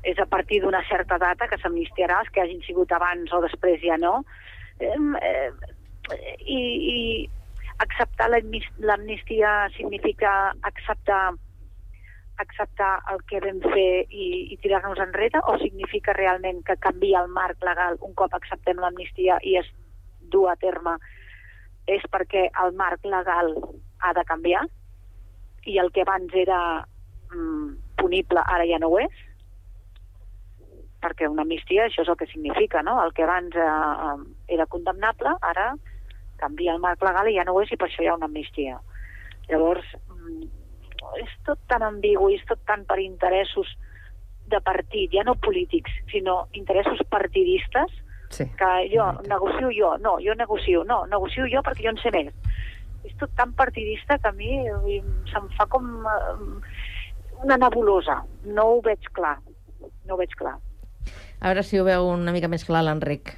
[0.07, 3.81] És a partir d'una certa data que s'amnistiarà, els que hagin sigut abans o després
[3.83, 4.21] ja no.
[4.79, 5.49] Eh, eh,
[6.45, 6.59] i,
[6.93, 6.97] i
[7.83, 11.35] acceptar l'amnistia significa acceptar
[12.43, 17.31] acceptar el que vam fer i, i tirar-nos enrere o significa realment que canvia el
[17.33, 19.69] marc legal un cop acceptem l'amnistia i es
[20.33, 20.97] du a terme
[21.87, 23.53] és perquè el marc legal
[24.03, 24.65] ha de canviar
[25.65, 26.59] i el que abans era
[27.33, 29.23] mm, punible ara ja no ho és
[31.01, 32.97] perquè una amnistia això és el que significa, no?
[33.03, 34.15] El que abans eh,
[34.55, 35.71] era condemnable, ara
[36.41, 38.29] canvia el marc legal i ja no ho és i per això hi ha una
[38.29, 38.79] amnistia.
[39.49, 40.49] Llavors, mm,
[41.21, 43.69] és tot tan ambigu i és tot tan per interessos
[44.47, 47.91] de partit, ja no polítics, sinó interessos partidistes,
[48.29, 48.45] sí.
[48.59, 52.31] que jo negocio jo, no, jo negocio, no, negocio jo perquè jo en sé més.
[53.07, 54.63] És tot tan partidista que a mi
[55.31, 56.77] se'm fa com eh,
[57.43, 58.21] una nebulosa.
[58.43, 59.37] No ho veig clar,
[60.07, 60.57] no ho veig clar.
[61.39, 63.35] A veure si ho veu una mica més clar l'Enric.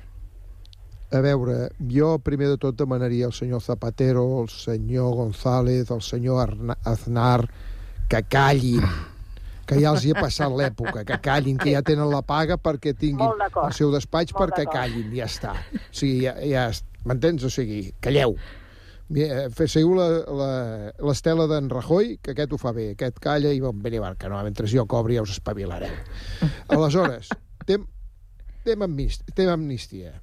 [1.11, 6.43] A veure, jo primer de tot demanaria al senyor Zapatero, al senyor González, al senyor
[6.43, 7.47] Arna Aznar,
[8.09, 8.85] que callin,
[9.65, 12.93] que ja els hi ha passat l'època, que callin, que ja tenen la paga perquè
[12.97, 13.25] tinguin
[13.69, 15.55] el seu despatx Molt perquè callin, ja està.
[15.73, 16.67] O sigui, ja, ja
[17.09, 17.43] m'entens?
[17.45, 18.35] O sigui, calleu.
[19.09, 23.59] Eh, Seguiu la- la- l'estela d'en Rajoy, que aquest ho fa bé, aquest calla i
[23.59, 25.89] bon, i barca, no, mentre jo cobri ja us espavilareu.
[26.69, 27.29] Aleshores,
[27.65, 27.87] tem,
[28.63, 30.13] tema, amnist, tema amnistia.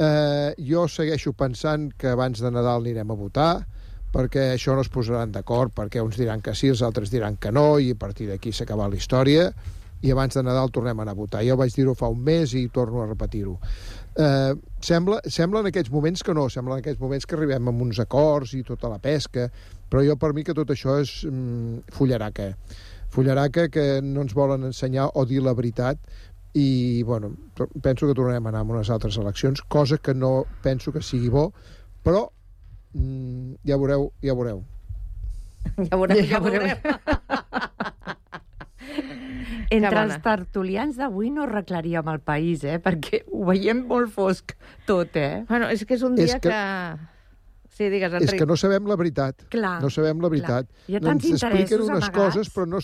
[0.00, 3.50] Eh, jo segueixo pensant que abans de Nadal anirem a votar,
[4.14, 7.52] perquè això no es posaran d'acord, perquè uns diran que sí, els altres diran que
[7.52, 9.50] no, i a partir d'aquí s'ha acabat la història,
[10.00, 11.42] i abans de Nadal tornem a anar a votar.
[11.44, 13.58] Jo vaig dir-ho fa un mes i torno a repetir-ho.
[14.16, 17.74] Eh, sembla, sembla en aquests moments que no, sembla en aquests moments que arribem a
[17.84, 19.50] uns acords i tota la pesca,
[19.90, 22.54] però jo per mi que tot això és mm, fullaraca.
[23.10, 26.00] Fullaraca que no ens volen ensenyar o dir la veritat
[26.54, 27.34] i bueno,
[27.82, 31.28] penso que tornarem a anar a unes altres eleccions, cosa que no penso que sigui
[31.30, 31.52] bo,
[32.02, 32.24] però
[32.94, 34.64] mm, ja veureu, ja veureu.
[35.90, 36.78] Ja veurem, ja veurem.
[39.70, 40.02] Entre bona.
[40.08, 42.78] els tertulians d'avui no arreglaríem el país, eh?
[42.82, 44.54] Perquè ho veiem molt fosc
[44.88, 45.44] tot, eh?
[45.48, 46.48] Bueno, és que és un dia És que...
[46.50, 47.18] que-
[47.80, 48.40] Sí, digues, És Enric.
[48.42, 49.44] que no sabem la veritat.
[49.48, 50.66] Clar, no sabem la veritat.
[50.68, 50.88] clar.
[50.90, 52.16] Hi ha tants Ens expliquen unes amagats.
[52.18, 52.80] coses, però no,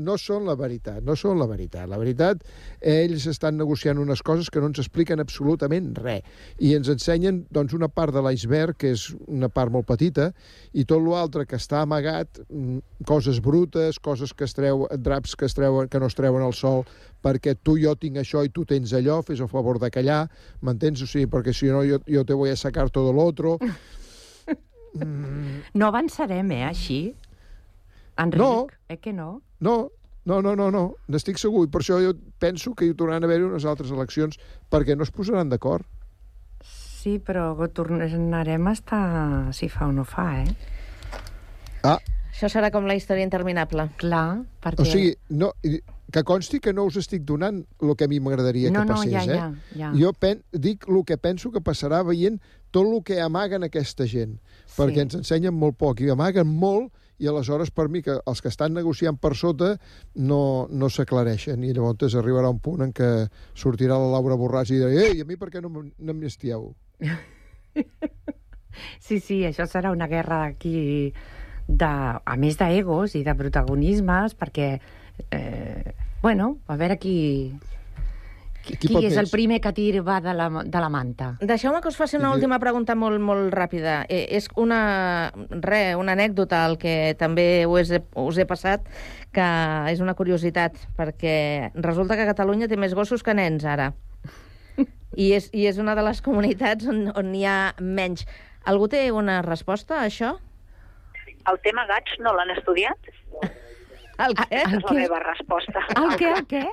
[0.00, 1.88] no són la veritat, no són la veritat.
[1.90, 2.42] La veritat,
[2.80, 6.24] ells estan negociant unes coses que no ens expliquen absolutament res
[6.58, 10.30] i ens ensenyen doncs, una part de l'iceberg, que és una part molt petita,
[10.72, 15.46] i tot l'altre que està amagat, mm, coses brutes, coses que es treu, draps que,
[15.46, 16.84] es treuen, que no es treuen al sol,
[17.22, 20.26] perquè tu jo tinc això i tu tens allò, fes el favor de callar,
[20.60, 21.02] m'entens?
[21.02, 23.58] O sigui, perquè si no jo, jo te voy a sacar todo lo otro.
[24.90, 25.60] Mm.
[25.78, 27.14] No avançarem, eh, així?
[28.16, 28.66] Enric, No.
[28.88, 29.42] eh que no?
[29.60, 29.90] No,
[30.24, 33.26] no, no, no, no, n'estic segur, i per això jo penso que hi tornaran a
[33.26, 34.38] haver unes altres eleccions,
[34.70, 35.86] perquè no es posaran d'acord.
[36.62, 40.56] Sí, però tornarem a estar si fa o no fa, eh?
[41.82, 41.98] Ah,
[42.30, 43.88] Això serà com la història interminable.
[44.00, 44.80] Clar, perquè...
[44.80, 45.50] o sigui, no,
[46.12, 48.94] que consti que no us estic donant el que a mi m'agradaria No, que no,
[49.00, 49.36] passés, ja, eh?
[49.36, 49.90] ja, ja.
[49.98, 52.38] Jo pen, dic el que penso que passarà veient
[52.70, 54.76] tot el que amaguen aquesta gent, Sí.
[54.78, 58.48] perquè ens ensenyen molt poc, i amaguen molt, i aleshores per mi que els que
[58.48, 59.74] estan negociant per sota
[60.16, 63.10] no, no s'aclareixen, i llavors arribarà un punt en què
[63.54, 66.72] sortirà la Laura Borràs i dirà «Ei, a mi per què no m'amnistieu?»
[69.02, 71.10] Sí, sí, això serà una guerra d'aquí,
[71.66, 74.70] de, a més d'egos i de protagonismes, perquè,
[75.30, 77.16] eh, bueno, a veure qui,
[78.64, 81.32] qui, Qui qui és el primer que tira va de la, de la manta.
[81.40, 82.34] Deixeu-me que us faci una Sí.
[82.40, 84.04] última pregunta molt, molt ràpida.
[84.08, 88.84] Eh, és una, re, una anècdota, el que també us he, us he passat,
[89.32, 89.46] que
[89.90, 93.92] és una curiositat, perquè resulta que Catalunya té més gossos que nens, ara.
[95.16, 98.26] I és, i és una de les comunitats on, on hi ha menys.
[98.64, 100.36] Algú té una resposta a això?
[101.50, 102.98] El tema gats no l'han estudiat?
[104.26, 104.60] El què?
[104.60, 105.82] És la meva resposta.
[105.96, 106.64] El què, el què?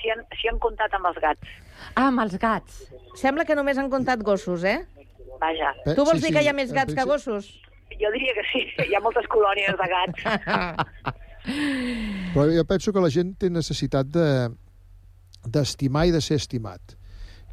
[0.00, 1.52] Si han, si han comptat amb els gats.
[1.94, 2.82] Ah, amb els gats.
[3.20, 4.80] Sembla que només han comptat gossos, eh?
[5.42, 5.72] Vaja.
[5.84, 7.50] Eh, Tu vols sí, dir sí, que hi ha més en gats que gossos?
[8.00, 10.26] Jo diria que sí, hi ha moltes colònies de gats.
[12.32, 14.26] Però jo penso que la gent té necessitat de
[15.42, 16.94] d'estimar i de ser estimat.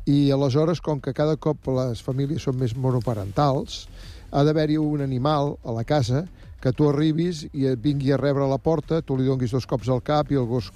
[0.06, 3.88] I aleshores, com que cada cop les famílies són més monoparentals,
[4.30, 6.28] ha d'haver-hi un animal a la casa
[6.62, 9.66] que tu arribis i et vingui a rebre a la porta, tu li donguis dos
[9.66, 10.72] cops al cap i el gos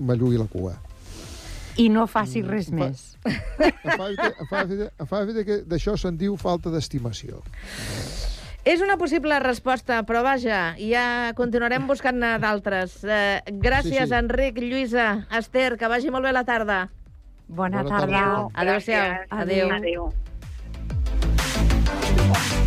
[0.00, 0.74] m'allugui la cua.
[1.76, 3.16] I no faci res fa- més.
[3.26, 7.40] Em fa, em fa, em fa efecte que d'això se'n diu falta d'estimació.
[8.64, 12.94] És una possible resposta, però vaja, ja continuarem buscant-ne d'altres.
[13.04, 14.14] Eh, gràcies, Sí, sí.
[14.16, 16.78] Enric, Lluïsa, Esther, que vagi molt bé la tarda.
[17.46, 18.22] Bona, Bona tarda.
[18.22, 18.48] tarda.
[18.54, 19.04] Adéu-siau.
[19.04, 19.26] Gràcies.
[19.30, 19.70] Adéu.
[19.70, 20.12] Adéu.
[22.16, 22.63] No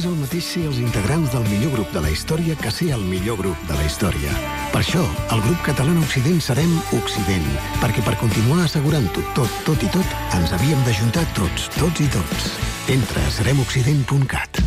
[0.00, 3.02] és el mateix ser els integrants del millor grup de la història que ser el
[3.04, 4.32] millor grup de la història.
[4.72, 5.02] Per això,
[5.34, 7.48] el grup català Occident serem Occident,
[7.82, 12.48] perquè per continuar assegurant-ho tot, tot i tot, ens havíem d'ajuntar tots, tots i tots.
[12.94, 14.62] Entra a seremoccident.cat.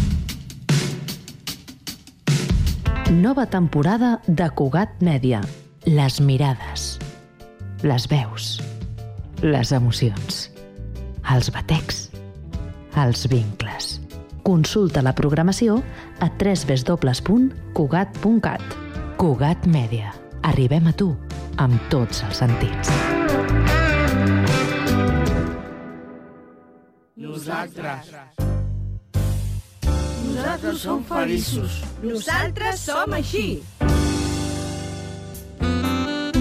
[3.17, 5.41] Nova temporada de Cugat Mèdia.
[5.89, 6.99] Les mirades.
[7.81, 8.53] Les veus.
[9.41, 10.45] Les emocions.
[11.33, 12.09] Els batecs.
[12.93, 14.02] Els vincles.
[14.43, 15.77] Consulta la programació
[16.19, 18.61] a www.cugat.cat.
[19.15, 20.11] Cugat Mèdia.
[20.43, 21.15] Arribem a tu
[21.63, 22.91] amb tots els sentits.
[27.15, 28.11] Nosaltres.
[30.27, 31.79] Nosaltres som feliços.
[32.03, 33.63] Nosaltres som així.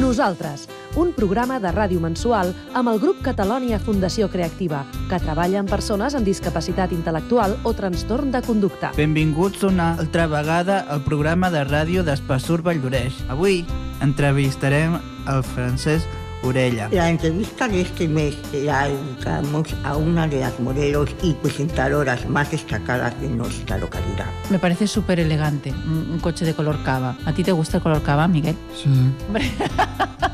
[0.02, 0.66] Nosaltres,
[0.96, 6.16] un programa de ràdio mensual amb el grup Catalònia Fundació Creativa, que treballa amb persones
[6.16, 8.92] amb discapacitat intel·lectual o trastorn de conducta.
[8.96, 13.22] Benvinguts una altra vegada al programa de ràdio d'Espassur Valldoreix.
[13.32, 13.62] Avui
[14.02, 14.98] entrevistarem
[15.30, 16.88] el Francesc Orella.
[16.90, 22.50] La entrevista de este mes la dedicamos a una de las modelos y presentadoras más
[22.50, 24.26] destacadas de nuestra localidad.
[24.50, 27.16] Me parece súper elegante, un, un coche de color cava.
[27.24, 28.56] ¿A ti te gusta el color cava, Miguel?
[28.74, 28.90] Sí.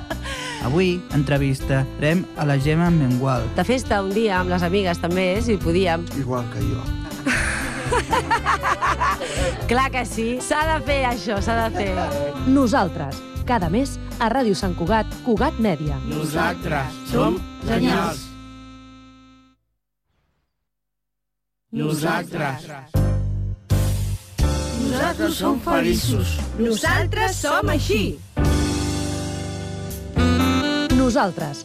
[0.66, 3.44] Avui entrevistarem a la Gemma Mengual.
[3.54, 6.04] De festa un dia amb les amigues també, si podíem.
[6.18, 6.82] Igual que jo.
[9.70, 11.92] Clar que sí, s'ha de fer això, s'ha de fer.
[12.50, 15.96] Nosaltres, cada mes a Ràdio Sant Cugat, Cugat Mèdia.
[16.11, 17.38] Nosaltres som
[17.68, 18.26] genials.
[21.70, 22.70] Nosaltres.
[24.88, 26.38] Nosaltres som feliços.
[26.59, 28.16] Nosaltres som així.
[31.09, 31.64] Nosaltres,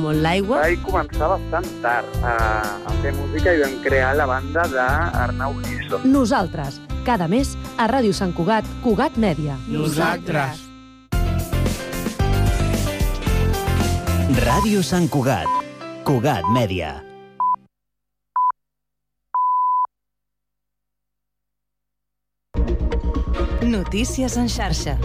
[0.00, 0.62] molt l'aigua.
[0.64, 2.36] Vaig començar bastant tard a,
[2.88, 6.00] a fer música i vam crear la banda d'Arnau Giso.
[6.08, 9.58] Nosaltres, cada mes a Ràdio Sant Cugat, Cugat Mèdia.
[9.68, 10.66] Nosaltres.
[14.40, 15.48] Ràdio Sant Cugat.
[16.06, 16.94] Cugat Mèdia.
[23.60, 24.96] Notícies en xarxa.